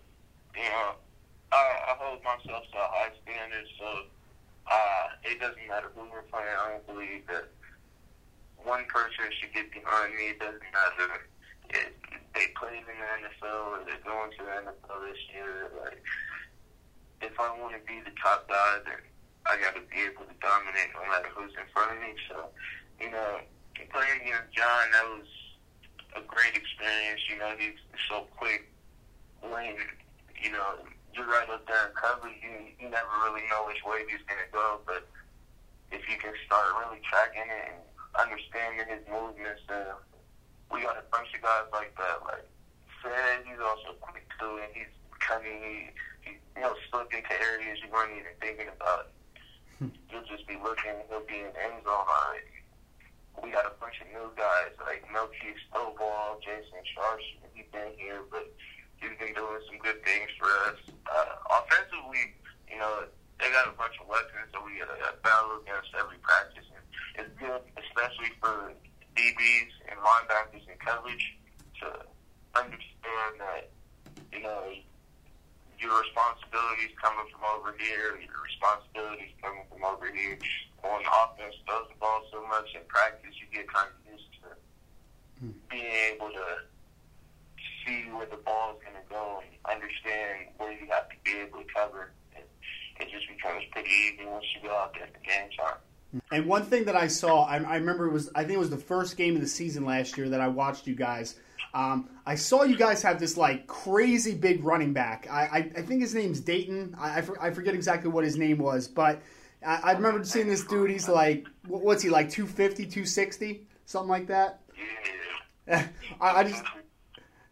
you 0.56 0.62
know, 0.62 0.94
I, 1.54 1.62
I 1.86 1.92
hold 2.02 2.18
myself 2.26 2.66
to 2.66 2.78
a 2.78 2.88
high 2.90 3.14
standard, 3.22 3.66
so 3.78 4.10
uh, 4.66 5.06
it 5.22 5.38
doesn't 5.38 5.62
matter 5.70 5.94
who 5.94 6.02
we're 6.10 6.26
playing. 6.26 6.50
I 6.50 6.74
don't 6.74 6.86
believe 6.90 7.22
that 7.30 7.46
one 8.58 8.82
person 8.90 9.30
should 9.38 9.54
get 9.54 9.70
behind 9.70 10.18
me. 10.18 10.34
It 10.34 10.40
doesn't 10.42 10.66
matter 10.74 11.30
if 11.70 11.94
they 12.34 12.50
played 12.58 12.82
in 12.82 12.96
the 12.98 13.08
NFL 13.22 13.70
or 13.70 13.80
they're 13.86 14.02
going 14.02 14.34
to 14.34 14.42
the 14.42 14.54
NFL 14.66 14.98
this 15.06 15.20
year. 15.30 15.70
Like, 15.78 16.02
if 17.22 17.38
I 17.38 17.54
want 17.60 17.78
to 17.78 17.82
be 17.86 18.02
the 18.02 18.14
top 18.18 18.48
guy, 18.50 18.82
then 18.84 19.00
I 19.46 19.54
got 19.62 19.78
to 19.78 19.84
be 19.86 20.10
able 20.10 20.26
to 20.26 20.36
dominate 20.42 20.90
no 20.96 21.06
matter 21.06 21.30
who's 21.30 21.54
in 21.54 21.68
front 21.70 21.94
of 21.94 22.02
me. 22.02 22.18
So, 22.26 22.50
you 22.98 23.14
know, 23.14 23.46
playing 23.94 24.26
against 24.26 24.50
John, 24.50 24.84
that 24.90 25.06
was 25.06 25.28
a 26.18 26.22
great 26.26 26.56
experience. 26.58 27.22
You 27.30 27.38
know, 27.38 27.54
he's 27.54 27.78
so 28.10 28.26
quick. 28.34 28.66
When, 29.44 29.76
you 30.40 30.50
know, 30.50 30.82
there 32.32 32.60
you, 32.60 32.72
you 32.80 32.88
never 32.88 33.12
really 33.24 33.44
know 33.52 33.68
which 33.68 33.84
way 33.84 34.04
he's 34.08 34.24
going 34.24 34.40
to 34.40 34.50
go. 34.52 34.80
But 34.86 35.04
if 35.92 36.00
you 36.08 36.16
can 36.16 36.32
start 36.46 36.64
really 36.80 37.00
tracking 37.04 37.44
it 37.44 37.64
and 37.74 37.78
understanding 38.16 38.86
his 38.86 39.02
movements. 39.10 39.62
And 39.68 39.98
we 40.70 40.82
got 40.82 40.96
a 40.96 41.06
bunch 41.10 41.28
of 41.34 41.42
guys 41.42 41.68
like 41.72 41.92
that. 41.98 42.22
Like 42.24 42.46
Fed, 43.02 43.44
he's 43.44 43.60
also 43.60 43.98
quick 44.00 44.26
too, 44.38 44.62
and 44.62 44.70
he's 44.72 44.92
coming. 45.20 45.58
He, 45.60 45.76
he 46.22 46.30
you 46.56 46.62
know 46.62 46.74
slip 46.90 47.12
into 47.12 47.34
areas 47.34 47.78
you 47.82 47.90
weren't 47.90 48.14
even 48.14 48.34
thinking 48.40 48.70
about. 48.70 49.10
Hmm. 49.78 49.92
You'll 50.10 50.26
just 50.26 50.46
be 50.46 50.56
looking. 50.62 50.94
He'll 51.10 51.26
be 51.26 51.42
in 51.42 51.52
end 51.52 51.82
zone 51.84 52.06
already. 52.06 52.54
We 53.42 53.50
got 53.50 53.66
a 53.66 53.74
bunch 53.82 53.98
of 53.98 54.06
new 54.14 54.30
guys 54.38 54.70
like 54.86 55.02
Melky 55.10 55.58
Stovall, 55.66 56.38
Jason 56.38 56.80
Sharsh. 56.94 57.26
He's 57.52 57.66
been 57.74 57.90
here, 57.98 58.22
but 58.30 58.46
he's 59.04 59.18
been 59.20 59.36
doing 59.36 59.60
some 59.68 59.78
good 59.84 60.00
things 60.00 60.32
for 60.40 60.48
us. 60.72 60.80
Uh, 61.04 61.60
offensively, 61.60 62.32
you 62.66 62.80
know, 62.80 63.04
they 63.36 63.52
got 63.52 63.68
a 63.68 63.76
bunch 63.76 63.94
of 64.00 64.08
weapons 64.08 64.48
that 64.52 64.62
we 64.64 64.80
to 64.80 64.88
battle 65.20 65.60
against 65.60 65.92
every 65.92 66.16
practice 66.24 66.64
is 67.18 67.30
good, 67.38 67.62
especially 67.78 68.32
for 68.40 68.72
DBs 69.14 69.72
and 69.86 69.96
linebackers 70.02 70.66
in 70.66 70.76
coverage, 70.82 71.36
to 71.80 71.86
understand 72.58 73.32
that, 73.38 73.70
you 74.32 74.42
know, 74.42 74.74
your 75.78 75.94
responsibilities 76.00 76.90
coming 76.98 77.26
from 77.30 77.42
over 77.54 77.74
here, 77.78 78.18
your 78.18 78.40
responsibilities 78.42 79.30
coming 79.42 79.62
from 79.70 79.84
over 79.84 80.10
here. 80.10 80.38
On 80.84 81.00
offense 81.00 81.54
throws 81.64 81.88
the 81.88 81.96
ball 81.96 82.20
so 82.30 82.44
much 82.46 82.68
in 82.74 82.82
practice, 82.88 83.32
you 83.40 83.48
get 83.48 83.64
kind 83.72 83.88
of 83.88 83.96
used 84.04 84.28
to 84.42 84.48
hmm. 85.40 85.56
being 85.70 85.92
able 86.12 86.28
to 86.28 86.68
see 87.86 88.10
where 88.12 88.26
the 88.26 88.36
ball 88.36 88.76
is 88.76 88.82
going 88.82 88.96
to 88.96 89.08
go 89.10 89.42
and 89.42 89.76
understand 89.76 90.48
where 90.58 90.72
you 90.72 90.86
have 90.90 91.08
to 91.08 91.16
be 91.24 91.38
able 91.38 91.58
to 91.58 91.64
cover. 91.74 92.12
And 92.34 92.44
it 93.00 93.08
just 93.10 93.28
becomes 93.28 93.64
pretty 93.72 93.90
easy 93.90 94.26
once 94.26 94.44
you 94.54 94.68
go 94.68 94.74
out 94.74 94.94
there 94.94 95.04
at 95.04 95.12
the 95.12 95.20
game 95.20 95.50
time. 95.58 95.78
And 96.30 96.46
one 96.46 96.64
thing 96.64 96.84
that 96.84 96.96
I 96.96 97.08
saw, 97.08 97.44
I, 97.44 97.56
I, 97.56 97.76
remember 97.76 98.06
it 98.06 98.12
was, 98.12 98.30
I 98.34 98.42
think 98.42 98.54
it 98.54 98.58
was 98.58 98.70
the 98.70 98.76
first 98.76 99.16
game 99.16 99.34
of 99.34 99.40
the 99.40 99.48
season 99.48 99.84
last 99.84 100.16
year 100.16 100.28
that 100.28 100.40
I 100.40 100.46
watched 100.46 100.86
you 100.86 100.94
guys. 100.94 101.36
Um, 101.74 102.08
I 102.24 102.36
saw 102.36 102.62
you 102.62 102.76
guys 102.76 103.02
have 103.02 103.18
this 103.18 103.36
like 103.36 103.66
crazy 103.66 104.34
big 104.34 104.64
running 104.64 104.92
back. 104.92 105.26
I, 105.28 105.42
I, 105.42 105.58
I 105.78 105.82
think 105.82 106.02
his 106.02 106.14
name's 106.14 106.38
Dayton. 106.38 106.94
I, 106.96 107.24
I, 107.40 107.50
forget 107.50 107.74
exactly 107.74 108.10
what 108.10 108.22
his 108.22 108.36
name 108.36 108.58
was, 108.58 108.86
but 108.86 109.22
I, 109.66 109.80
I 109.82 109.92
remember 109.92 110.22
seeing 110.22 110.46
this 110.46 110.64
dude. 110.64 110.90
He's 110.90 111.08
like, 111.08 111.46
what's 111.66 112.02
he 112.02 112.10
like, 112.10 112.30
250, 112.30 112.84
260, 112.84 113.66
something 113.86 114.08
like 114.08 114.28
that? 114.28 114.60
I, 115.68 115.88
I 116.20 116.44
just 116.44 116.62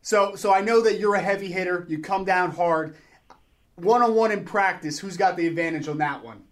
so 0.02 0.34
so 0.34 0.52
I 0.52 0.60
know 0.60 0.80
that 0.82 0.98
you're 0.98 1.14
a 1.14 1.20
heavy 1.20 1.50
hitter. 1.50 1.86
You 1.88 1.98
come 2.00 2.24
down 2.24 2.50
hard. 2.50 2.96
One 3.76 4.02
on 4.02 4.14
one 4.14 4.30
in 4.32 4.44
practice, 4.44 4.98
who's 4.98 5.16
got 5.16 5.36
the 5.36 5.46
advantage 5.46 5.88
on 5.88 5.98
that 5.98 6.22
one? 6.22 6.42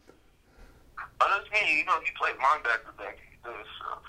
But 1.18 1.28
that's 1.28 1.50
me, 1.52 1.78
you 1.78 1.84
know, 1.84 2.00
he 2.00 2.10
played 2.18 2.34
linebacker 2.36 2.96
back 2.96 3.18
then, 3.44 3.52
so 3.52 4.00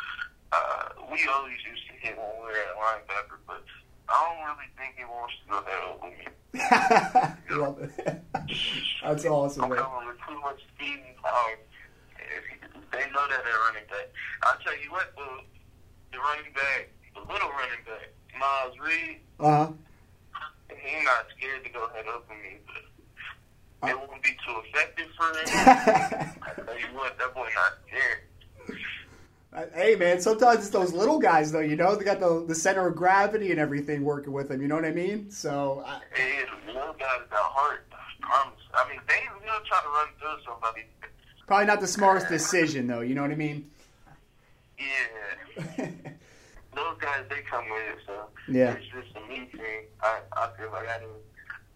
uh, 0.54 1.12
we 1.12 1.20
always 1.28 1.58
used 1.70 1.84
to 1.88 1.94
hit 2.00 2.18
when 2.18 2.26
we 2.40 2.46
were 2.48 2.56
at 2.56 2.72
linebacker, 2.80 3.36
but 3.46 3.64
I 4.08 4.16
don't 4.32 4.40
really 4.48 4.72
think 4.80 4.96
he 4.96 5.04
wants 5.04 5.36
to 5.44 5.46
go 5.52 5.60
that 5.68 5.82
over 5.92 6.08
me. 6.08 6.24
Love 7.60 7.84
it. 7.84 8.24
That's 9.04 9.26
awesome, 9.26 9.64
I'm 9.64 9.70
man. 9.72 9.80
coming 9.80 10.08
with 10.08 10.18
too 10.26 10.40
much 10.40 10.60
speed 10.74 11.04
and 11.06 11.18
power. 11.18 11.60
They 12.92 13.12
know 13.12 13.28
that 13.28 13.44
at 13.44 13.60
running 13.68 13.88
back. 13.92 14.08
I'll 14.44 14.60
tell 14.64 14.78
you 14.80 14.92
what, 14.92 15.12
the, 15.16 15.44
the 16.12 16.20
running 16.20 16.54
back, 16.54 16.92
the 17.14 17.22
little 17.22 17.50
running 17.50 17.84
back, 17.86 18.12
Miles 18.40 18.76
Reed, 18.80 19.18
Uh 19.40 19.66
huh. 19.68 19.72
he's 20.70 21.04
not 21.04 21.26
scared 21.38 21.64
to 21.64 21.70
go 21.70 21.88
head 21.94 22.06
over 22.08 22.34
me, 22.42 22.58
but 23.82 23.90
it 23.90 23.98
won't 23.98 24.22
be 24.24 24.30
too 24.30 24.62
effective 24.66 25.08
for 25.18 25.26
him. 25.28 25.48
I 26.42 26.54
tell 26.66 26.80
you 26.80 26.86
what, 26.94 27.18
that 27.18 27.34
boy 27.34 27.50
not 27.56 27.74
scared. 27.88 29.72
hey, 29.76 29.96
man. 29.96 30.22
Sometimes 30.22 30.60
it's 30.60 30.70
those 30.70 30.94
little 30.94 31.20
guys, 31.20 31.52
though. 31.52 31.60
You 31.60 31.76
know, 31.76 31.96
they 31.96 32.06
got 32.06 32.20
the 32.20 32.46
the 32.48 32.56
center 32.56 32.88
of 32.88 32.96
gravity 32.96 33.52
and 33.52 33.60
everything 33.60 34.04
working 34.04 34.32
with 34.34 34.48
them. 34.50 34.62
You 34.62 34.68
know 34.68 34.76
what 34.76 34.86
I 34.86 34.92
mean? 34.92 35.30
So, 35.32 35.84
I, 35.86 36.00
Hey, 36.14 36.44
the 36.68 36.74
little 36.74 36.94
guys 36.94 37.20
got 37.30 37.40
heart. 37.44 37.86
Promise. 38.22 38.60
I 38.74 38.88
mean, 38.90 39.02
they 39.08 39.20
will 39.44 39.60
try 39.66 39.82
to 39.82 39.90
run 39.90 40.08
through 40.20 40.44
somebody. 40.46 40.84
probably 41.48 41.66
not 41.66 41.82
the 41.82 41.88
smartest 41.88 42.28
decision, 42.30 42.88
though. 42.88 43.02
You 43.02 43.14
know 43.16 43.24
what 43.24 43.32
I 43.32 43.36
mean? 43.36 43.70
Yeah. 44.80 45.88
Those 46.76 46.98
guys, 47.00 47.26
they 47.30 47.42
come 47.50 47.66
with 47.70 47.84
it, 47.92 48.00
so 48.08 48.28
Yeah. 48.48 48.72
it's 48.74 48.86
just 48.88 49.16
a 49.18 49.22
me 49.28 49.50
thing. 49.52 49.88
I, 50.02 50.22
I 50.38 50.50
feel 50.58 50.72
like 50.72 50.88
I 50.88 51.00
don't, 51.00 51.22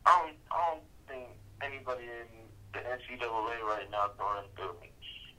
I 0.05 0.11
don't, 0.23 0.37
I 0.51 0.71
don't 0.71 0.83
think 1.07 1.27
anybody 1.61 2.03
in 2.03 2.27
the 2.73 2.79
NCAA 2.79 3.59
right 3.63 3.89
now 3.91 4.07
can 4.17 4.25
run 4.25 4.45
through 4.55 4.79
me. 4.81 4.91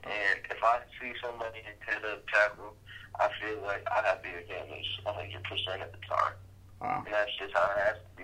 And 0.03 0.39
if 0.49 0.63
I 0.63 0.79
see 1.01 1.11
somebody 1.23 1.59
hit 1.65 2.03
a 2.03 2.19
tackle, 2.31 2.75
I 3.19 3.29
feel 3.41 3.61
like 3.65 3.83
I 3.91 4.07
have 4.07 4.21
the 4.21 4.29
advantage 4.39 4.85
100% 5.05 5.85
of 5.85 5.91
the 5.91 5.97
time. 6.07 6.33
Wow. 6.81 7.03
And 7.05 7.13
that's 7.13 7.31
just 7.39 7.53
how 7.53 7.71
it 7.75 7.79
has 7.79 7.95
to 7.97 8.23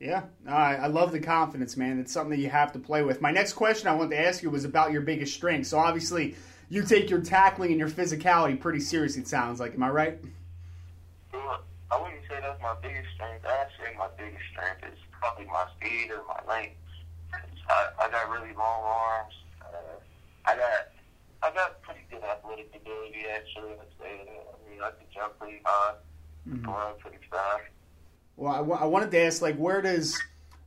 Yeah, 0.00 0.24
I, 0.48 0.74
I 0.76 0.86
love 0.88 1.12
the 1.12 1.20
confidence, 1.20 1.76
man. 1.76 2.00
It's 2.00 2.12
something 2.12 2.30
that 2.30 2.42
you 2.42 2.50
have 2.50 2.72
to 2.72 2.78
play 2.80 3.02
with. 3.04 3.20
My 3.20 3.30
next 3.30 3.52
question 3.52 3.86
I 3.88 3.94
wanted 3.94 4.10
to 4.16 4.20
ask 4.26 4.42
you 4.42 4.50
was 4.50 4.64
about 4.64 4.90
your 4.92 5.02
biggest 5.02 5.34
strength. 5.34 5.68
So 5.68 5.78
obviously, 5.78 6.34
you 6.68 6.82
take 6.82 7.08
your 7.10 7.20
tackling 7.20 7.70
and 7.70 7.78
your 7.78 7.88
physicality 7.88 8.58
pretty 8.58 8.80
seriously. 8.80 9.22
It 9.22 9.28
sounds 9.28 9.60
like. 9.60 9.74
Am 9.74 9.82
I 9.82 9.90
right? 9.90 10.18
My 12.64 12.74
biggest 12.80 13.12
strength. 13.14 13.44
I'd 13.44 13.68
say 13.76 13.92
my 13.96 14.08
biggest 14.16 14.42
strength 14.50 14.82
is 14.88 14.98
probably 15.12 15.44
my 15.44 15.68
speed 15.76 16.08
or 16.10 16.24
my 16.24 16.40
length. 16.48 16.80
I, 17.68 17.88
I 18.00 18.10
got 18.10 18.30
really 18.30 18.54
long 18.56 18.80
arms. 18.82 19.34
Uh, 19.60 20.00
I 20.46 20.56
got 20.56 20.80
I 21.42 21.54
got 21.54 21.82
pretty 21.82 22.00
good 22.10 22.24
athletic 22.24 22.72
ability 22.74 23.28
actually. 23.28 23.72
I'd 23.72 23.92
say. 24.00 24.24
I 24.24 24.70
mean, 24.70 24.80
I 24.80 24.90
can 24.96 25.06
jump 25.12 25.38
pretty 25.38 25.60
high, 25.64 25.94
run 26.46 26.94
pretty 26.98 27.18
fast. 27.30 27.68
Well, 28.36 28.52
I, 28.52 28.82
I 28.82 28.84
wanted 28.86 29.10
to 29.12 29.20
ask, 29.20 29.42
like, 29.42 29.56
where 29.56 29.80
does 29.80 30.18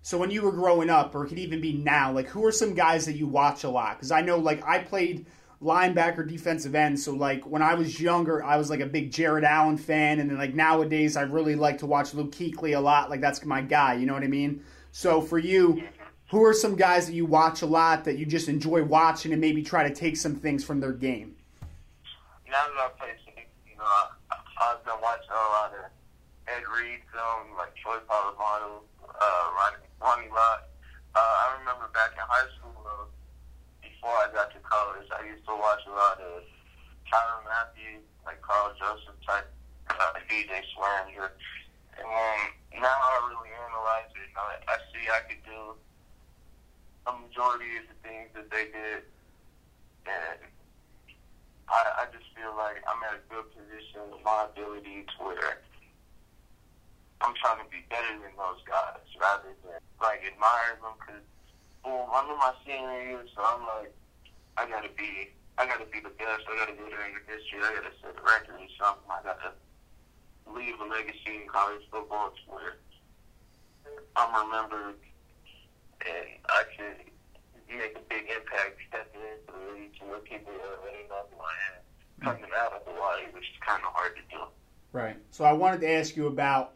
so 0.02 0.18
when 0.18 0.32
you 0.32 0.42
were 0.44 0.54
growing 0.54 0.90
up, 0.90 1.14
or 1.16 1.26
it 1.26 1.30
could 1.30 1.40
even 1.40 1.60
be 1.60 1.74
now, 1.74 2.14
like, 2.14 2.28
who 2.28 2.46
are 2.46 2.52
some 2.52 2.76
guys 2.76 3.06
that 3.08 3.16
you 3.18 3.28
watch 3.28 3.64
a 3.64 3.70
lot? 3.70 3.98
Because 3.98 4.12
I 4.12 4.22
know, 4.22 4.38
like, 4.38 4.66
I 4.66 4.80
played 4.80 5.26
linebacker, 5.62 6.28
defensive 6.28 6.76
end, 6.76 7.00
so 7.00 7.14
like 7.14 7.46
when 7.46 7.62
I 7.62 7.74
was 7.74 8.00
younger, 8.00 8.44
I 8.44 8.58
was 8.58 8.70
like 8.70 8.80
a 8.80 8.86
big 8.86 9.12
Jared 9.12 9.44
Allen 9.44 9.78
fan, 9.78 10.20
and 10.20 10.30
then 10.30 10.38
like 10.38 10.54
nowadays, 10.54 11.18
I 11.18 11.22
really 11.24 11.56
like 11.56 11.80
to 11.80 11.86
watch 11.86 12.14
Luke 12.14 12.32
Kuechly 12.32 12.76
a 12.76 12.80
lot. 12.80 13.10
Like, 13.10 13.22
that's 13.22 13.44
my 13.46 13.62
guy. 13.62 13.96
You 13.96 14.06
know 14.06 14.14
what 14.14 14.24
I 14.24 14.28
mean? 14.28 14.64
So 14.92 15.22
for 15.22 15.40
you. 15.40 15.84
Who 16.30 16.44
are 16.44 16.54
some 16.54 16.76
guys 16.76 17.08
that 17.08 17.14
you 17.14 17.26
watch 17.26 17.62
a 17.62 17.66
lot 17.66 18.04
that 18.04 18.18
you 18.18 18.26
just 18.26 18.50
enjoy 18.50 18.84
watching 18.84 19.32
and 19.32 19.40
maybe 19.40 19.64
try 19.64 19.88
to 19.88 19.96
take 19.96 20.18
some 20.18 20.36
things 20.36 20.62
from 20.62 20.82
their 20.82 20.92
game? 20.92 21.38
Now 22.52 22.68
that 22.68 22.76
I 22.76 22.90
play 23.00 23.16
you 23.64 23.78
know, 23.78 23.86
I've 24.60 24.84
been 24.84 25.00
watching 25.02 25.32
a 25.32 25.50
lot 25.56 25.72
of 25.72 25.88
Ed 26.48 26.64
Reed 26.68 27.00
film, 27.12 27.56
like 27.58 27.76
Troy 27.76 27.96
Polamalu, 28.10 28.82
uh, 29.04 29.46
Ronnie, 29.56 29.88
Ronnie 30.02 30.32
Lott. 30.32 30.68
Uh, 31.16 31.20
I 31.20 31.56
remember 31.60 31.88
back 31.94 32.12
in 32.14 32.24
high 32.28 32.48
school, 32.58 32.76
before 33.98 34.14
I 34.14 34.30
got 34.30 34.54
to 34.54 34.62
college, 34.62 35.10
I 35.10 35.26
used 35.26 35.42
to 35.50 35.58
watch 35.58 35.82
a 35.90 35.94
lot 35.98 36.22
of 36.22 36.46
Tyrann 37.10 37.42
Mathieu, 37.50 37.98
like 38.30 38.38
Karl 38.46 38.70
Joseph 38.78 39.18
type, 39.26 39.50
uh, 39.90 40.22
DJ 40.30 40.62
Swearinger. 40.78 41.34
And 41.98 42.06
then 42.06 42.38
now 42.86 42.94
I 42.94 43.26
really 43.26 43.50
analyze 43.58 44.14
it. 44.14 44.30
I, 44.38 44.62
I 44.70 44.78
see 44.94 45.02
I 45.10 45.26
could 45.26 45.42
do 45.42 45.74
a 47.10 47.14
majority 47.26 47.82
of 47.82 47.90
the 47.90 47.98
things 48.06 48.30
that 48.38 48.54
they 48.54 48.70
did. 48.70 49.02
And 50.06 50.46
I, 51.66 52.06
I 52.06 52.14
just 52.14 52.30
feel 52.38 52.54
like 52.54 52.78
I'm 52.86 53.02
at 53.02 53.18
a 53.18 53.24
good 53.34 53.50
position 53.50 54.14
with 54.14 54.22
my 54.22 54.46
ability 54.46 55.10
to 55.10 55.16
where 55.26 55.58
I'm 57.26 57.34
trying 57.42 57.66
to 57.66 57.70
be 57.74 57.82
better 57.90 58.14
than 58.22 58.38
those 58.38 58.62
guys 58.70 59.02
rather 59.18 59.58
than 59.66 59.82
like 59.98 60.22
admire 60.22 60.78
them 60.86 60.94
because 61.02 61.26
boom, 61.84 62.08
I'm 62.12 62.30
in 62.30 62.38
my 62.38 62.54
senior 62.66 63.02
year, 63.04 63.26
so 63.36 63.42
I'm 63.44 63.62
like, 63.66 63.94
I 64.58 64.70
gotta 64.70 64.90
be, 64.98 65.32
I 65.58 65.66
gotta 65.66 65.86
be 65.86 66.00
the 66.00 66.14
best. 66.18 66.44
I 66.50 66.58
gotta 66.58 66.74
go 66.74 66.90
there 66.90 67.06
in 67.06 67.18
history. 67.28 67.60
I 67.62 67.76
gotta 67.76 67.94
set 68.02 68.18
a 68.18 68.24
record 68.24 68.58
or 68.58 68.72
something. 68.78 69.10
I 69.10 69.22
gotta 69.24 69.54
leave 70.48 70.80
a 70.80 70.86
legacy 70.86 71.44
in 71.44 71.48
college 71.48 71.84
football 71.92 72.32
to 72.32 72.42
where 72.52 72.78
I'm 74.16 74.48
remembered 74.48 74.96
and 76.02 76.28
I 76.50 76.64
can 76.76 76.96
make 77.70 77.96
a 77.96 78.04
big 78.10 78.30
impact 78.30 78.80
stepping 78.90 79.22
into 79.22 79.52
the 79.52 79.74
league 79.76 79.94
to 80.00 80.06
where 80.06 80.20
people 80.20 80.54
already 80.54 81.04
know 81.10 81.26
who 81.30 81.38
I 81.38 81.56
am 81.70 81.82
mm. 81.82 82.24
coming 82.24 82.52
out 82.58 82.74
of 82.74 82.82
Hawaii, 82.86 83.26
which 83.34 83.44
is 83.44 83.60
kind 83.66 83.82
of 83.84 83.92
hard 83.94 84.16
to 84.16 84.22
do. 84.32 84.44
Right. 84.94 85.18
So 85.32 85.44
I 85.44 85.54
wanted 85.54 85.82
to 85.82 85.92
ask 85.92 86.16
you 86.16 86.28
about, 86.28 86.74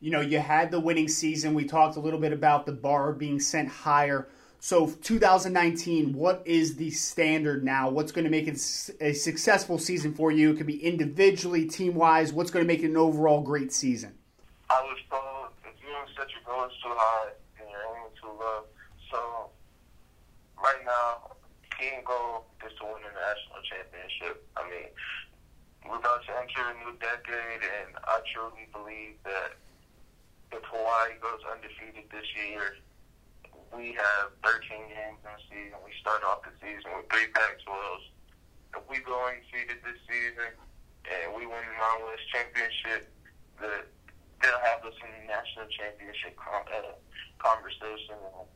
you 0.00 0.10
know, 0.10 0.20
you 0.20 0.38
had 0.38 0.70
the 0.70 0.80
winning 0.80 1.08
season. 1.08 1.54
We 1.54 1.64
talked 1.64 1.96
a 1.96 2.00
little 2.00 2.20
bit 2.20 2.32
about 2.32 2.66
the 2.66 2.72
bar 2.72 3.12
being 3.12 3.40
sent 3.40 3.68
higher. 3.68 4.28
So 4.60 4.86
2019, 4.86 6.12
what 6.14 6.42
is 6.44 6.76
the 6.76 6.90
standard 6.90 7.64
now? 7.64 7.90
What's 7.90 8.12
going 8.12 8.24
to 8.24 8.30
make 8.30 8.48
it 8.48 8.54
a 9.00 9.12
successful 9.12 9.78
season 9.78 10.14
for 10.14 10.30
you? 10.32 10.50
It 10.50 10.56
could 10.56 10.66
be 10.66 10.84
individually, 10.84 11.66
team 11.66 11.94
wise. 11.94 12.32
What's 12.32 12.50
going 12.50 12.64
to 12.64 12.66
make 12.66 12.82
it 12.82 12.90
an 12.90 12.96
overall 12.96 13.40
great 13.40 13.72
season? 13.72 14.14
I 14.70 14.82
was 14.82 14.98
told 15.10 15.54
if 15.64 15.74
you 15.82 15.88
don't 15.90 16.08
set 16.16 16.26
your 16.30 16.42
goals 16.44 16.72
too 16.82 16.90
high 16.90 17.30
and 17.60 17.70
you're 17.70 17.86
aiming 17.86 18.14
too 18.20 18.34
low. 18.34 18.64
So 19.10 19.50
right 20.62 20.82
now, 20.84 21.36
team 21.78 22.02
goal 22.04 22.46
is 22.66 22.74
to 22.78 22.84
win 22.84 23.02
the 23.02 23.14
national 23.14 23.62
championship. 23.62 24.46
I 24.58 24.62
mean, 24.66 24.90
we're 25.86 26.02
about 26.02 26.26
to 26.26 26.32
enter 26.34 26.66
a 26.66 26.74
new 26.82 26.98
decade, 26.98 27.62
and 27.62 27.94
I 28.04 28.20
truly 28.34 28.66
believe 28.74 29.14
that 29.22 29.54
if 30.52 30.62
Hawaii 30.64 31.16
goes 31.20 31.40
undefeated 31.48 32.08
this 32.10 32.26
year, 32.36 32.76
we 33.74 33.92
have 33.92 34.32
13 34.44 34.88
games 34.88 35.20
in 35.20 35.28
the 35.28 35.42
season. 35.52 35.76
We 35.84 35.92
start 36.00 36.24
off 36.24 36.40
the 36.42 36.54
season 36.60 36.88
with 36.96 37.04
three 37.12 37.28
Pac-12s. 37.36 38.04
If 38.80 38.84
we 38.88 38.98
go 39.04 39.16
undefeated 39.28 39.80
this 39.84 40.00
season 40.08 40.52
and 41.08 41.26
we 41.36 41.44
win 41.44 41.60
the 41.60 41.76
Mountain 41.76 42.06
West 42.08 42.24
championship, 42.32 43.12
the 43.60 43.84
they'll 44.40 44.62
have 44.70 44.86
us 44.86 44.94
in 45.02 45.10
the 45.18 45.24
national 45.26 45.66
championship 45.74 46.32
con- 46.38 46.68
uh, 46.70 46.94
conversation. 47.42 48.14
And 48.22 48.46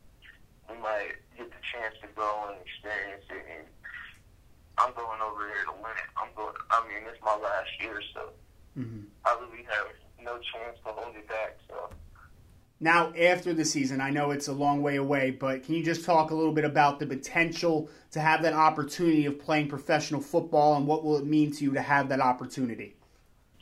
we 0.71 0.75
might 0.81 1.19
get 1.35 1.51
the 1.51 1.61
chance 1.75 1.93
to 2.01 2.07
go 2.15 2.49
and 2.49 2.55
experience 2.63 3.27
it. 3.29 3.43
And 3.51 3.67
I'm 4.79 4.95
going 4.95 5.19
over 5.19 5.43
there 5.45 5.65
to 5.69 5.75
win 5.77 5.91
it. 5.93 6.09
I'm 6.15 6.31
going. 6.39 6.55
I 6.71 6.81
mean, 6.87 7.03
it's 7.05 7.19
my 7.21 7.35
last 7.37 7.69
year, 7.79 8.01
so 8.15 8.33
Mm-hmm. 8.73 9.05
I 9.23 9.37
really 9.37 9.61
have 9.69 9.85
no 10.23 10.37
chance 10.37 10.77
to 10.85 10.91
hold 10.91 11.15
it 11.15 11.27
back. 11.27 11.57
So 11.67 11.89
Now, 12.79 13.13
after 13.13 13.53
the 13.53 13.65
season, 13.65 14.01
I 14.01 14.09
know 14.09 14.31
it's 14.31 14.47
a 14.47 14.53
long 14.53 14.81
way 14.81 14.97
away, 14.97 15.31
but 15.31 15.63
can 15.63 15.75
you 15.75 15.83
just 15.83 16.05
talk 16.05 16.31
a 16.31 16.35
little 16.35 16.53
bit 16.53 16.65
about 16.65 16.99
the 16.99 17.05
potential 17.05 17.89
to 18.11 18.19
have 18.19 18.41
that 18.43 18.53
opportunity 18.53 19.25
of 19.25 19.39
playing 19.39 19.67
professional 19.67 20.21
football 20.21 20.75
and 20.75 20.87
what 20.87 21.03
will 21.03 21.17
it 21.17 21.25
mean 21.25 21.51
to 21.53 21.63
you 21.63 21.73
to 21.73 21.81
have 21.81 22.09
that 22.09 22.19
opportunity? 22.19 22.95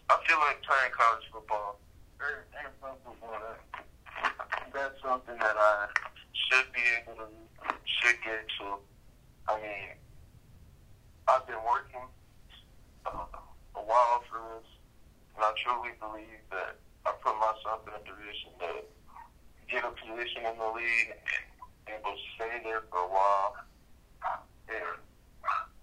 I 0.09 0.17
feel 0.27 0.37
like 0.39 0.61
playing 0.61 0.91
college 0.91 1.23
football. 1.31 1.79
or 2.19 2.45
NFL 2.53 2.95
football. 3.05 3.39
That, 3.39 4.33
that's 4.73 5.01
something 5.01 5.37
that 5.37 5.55
I 5.57 5.87
should 6.33 6.65
be 6.73 6.81
able 7.01 7.17
to 7.17 7.27
should 8.01 8.15
get 8.23 8.45
to. 8.59 8.75
I 9.47 9.55
mean, 9.57 9.89
I've 11.27 11.45
been 11.47 11.63
working 11.65 12.07
uh, 13.05 13.25
a 13.75 13.79
while 13.79 14.23
for 14.29 14.39
this, 14.59 14.67
and 15.41 15.49
I 15.49 15.57
truly 15.57 15.97
believe 15.97 16.41
that 16.53 16.77
I 17.01 17.17
put 17.17 17.33
myself 17.33 17.81
in 17.89 17.97
a 17.97 18.03
position 18.05 18.53
to 18.61 18.85
get 19.65 19.81
a 19.81 19.89
position 19.89 20.45
in 20.45 20.53
the 20.53 20.69
league 20.69 21.17
and 21.89 21.97
able 21.97 22.13
to 22.13 22.21
stay 22.37 22.61
there 22.61 22.85
for 22.93 23.01
a 23.01 23.09
while. 23.09 23.57
And 24.69 25.01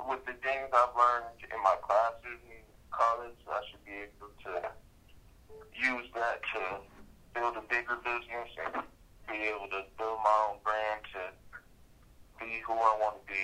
with 0.07 0.23
the 0.31 0.38
things 0.47 0.71
I've 0.71 0.94
learned 0.94 1.42
in 1.42 1.59
my 1.59 1.75
classes 1.83 2.38
in 2.47 2.62
college, 2.94 3.35
I 3.51 3.59
should 3.66 3.83
be 3.83 4.07
able 4.07 4.31
to 4.47 4.71
use 5.75 6.07
that 6.14 6.38
to 6.55 6.62
build 7.35 7.59
a 7.59 7.64
bigger 7.66 7.99
business 7.99 8.51
and 8.62 8.87
be 9.27 9.42
able 9.51 9.66
to 9.75 9.83
build 9.99 10.18
my 10.23 10.38
own 10.55 10.62
brand 10.62 11.03
to 11.18 11.35
be 12.38 12.62
who 12.62 12.75
I 12.75 12.94
want 13.03 13.16
to 13.18 13.25
be. 13.27 13.42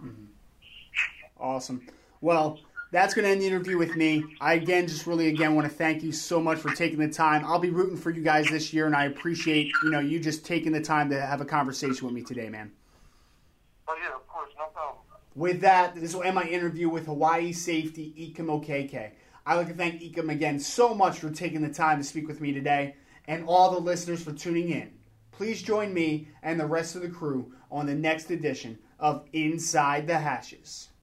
Mm-hmm. 0.00 0.32
Awesome. 1.36 1.86
Well, 2.22 2.58
that's 2.92 3.14
going 3.14 3.24
to 3.24 3.30
end 3.30 3.40
the 3.40 3.46
interview 3.46 3.78
with 3.78 3.94
me. 3.96 4.24
I 4.40 4.54
again 4.54 4.86
just 4.86 5.06
really 5.06 5.28
again 5.28 5.54
want 5.54 5.68
to 5.68 5.74
thank 5.74 6.02
you 6.02 6.12
so 6.12 6.40
much 6.40 6.58
for 6.58 6.74
taking 6.74 6.98
the 6.98 7.08
time. 7.08 7.44
I'll 7.44 7.58
be 7.58 7.70
rooting 7.70 7.96
for 7.96 8.10
you 8.10 8.22
guys 8.22 8.48
this 8.48 8.72
year, 8.72 8.86
and 8.86 8.96
I 8.96 9.04
appreciate 9.04 9.72
you 9.82 9.90
know 9.90 10.00
you 10.00 10.18
just 10.18 10.44
taking 10.44 10.72
the 10.72 10.80
time 10.80 11.10
to 11.10 11.20
have 11.20 11.40
a 11.40 11.44
conversation 11.44 12.06
with 12.06 12.14
me 12.14 12.22
today, 12.22 12.48
man. 12.48 12.72
Oh 13.88 13.96
yeah, 14.02 14.14
of 14.14 14.26
course, 14.26 14.50
no 14.58 14.66
problem. 14.66 15.02
With 15.34 15.60
that, 15.60 15.94
this 15.94 16.14
will 16.14 16.24
end 16.24 16.34
my 16.34 16.44
interview 16.44 16.88
with 16.88 17.06
Hawaii 17.06 17.52
safety 17.52 18.12
Ikem 18.18 18.46
Okeke. 18.46 19.12
I'd 19.46 19.54
like 19.54 19.68
to 19.68 19.74
thank 19.74 20.00
Ikem 20.00 20.30
again 20.30 20.58
so 20.58 20.94
much 20.94 21.18
for 21.18 21.30
taking 21.30 21.62
the 21.62 21.72
time 21.72 21.98
to 21.98 22.04
speak 22.04 22.26
with 22.26 22.40
me 22.40 22.52
today, 22.52 22.96
and 23.26 23.44
all 23.46 23.70
the 23.70 23.80
listeners 23.80 24.22
for 24.22 24.32
tuning 24.32 24.70
in. 24.70 24.92
Please 25.32 25.62
join 25.62 25.94
me 25.94 26.28
and 26.42 26.60
the 26.60 26.66
rest 26.66 26.96
of 26.96 27.02
the 27.02 27.08
crew 27.08 27.52
on 27.70 27.86
the 27.86 27.94
next 27.94 28.30
edition 28.30 28.78
of 28.98 29.24
Inside 29.32 30.06
the 30.06 30.18
Hashes. 30.18 30.90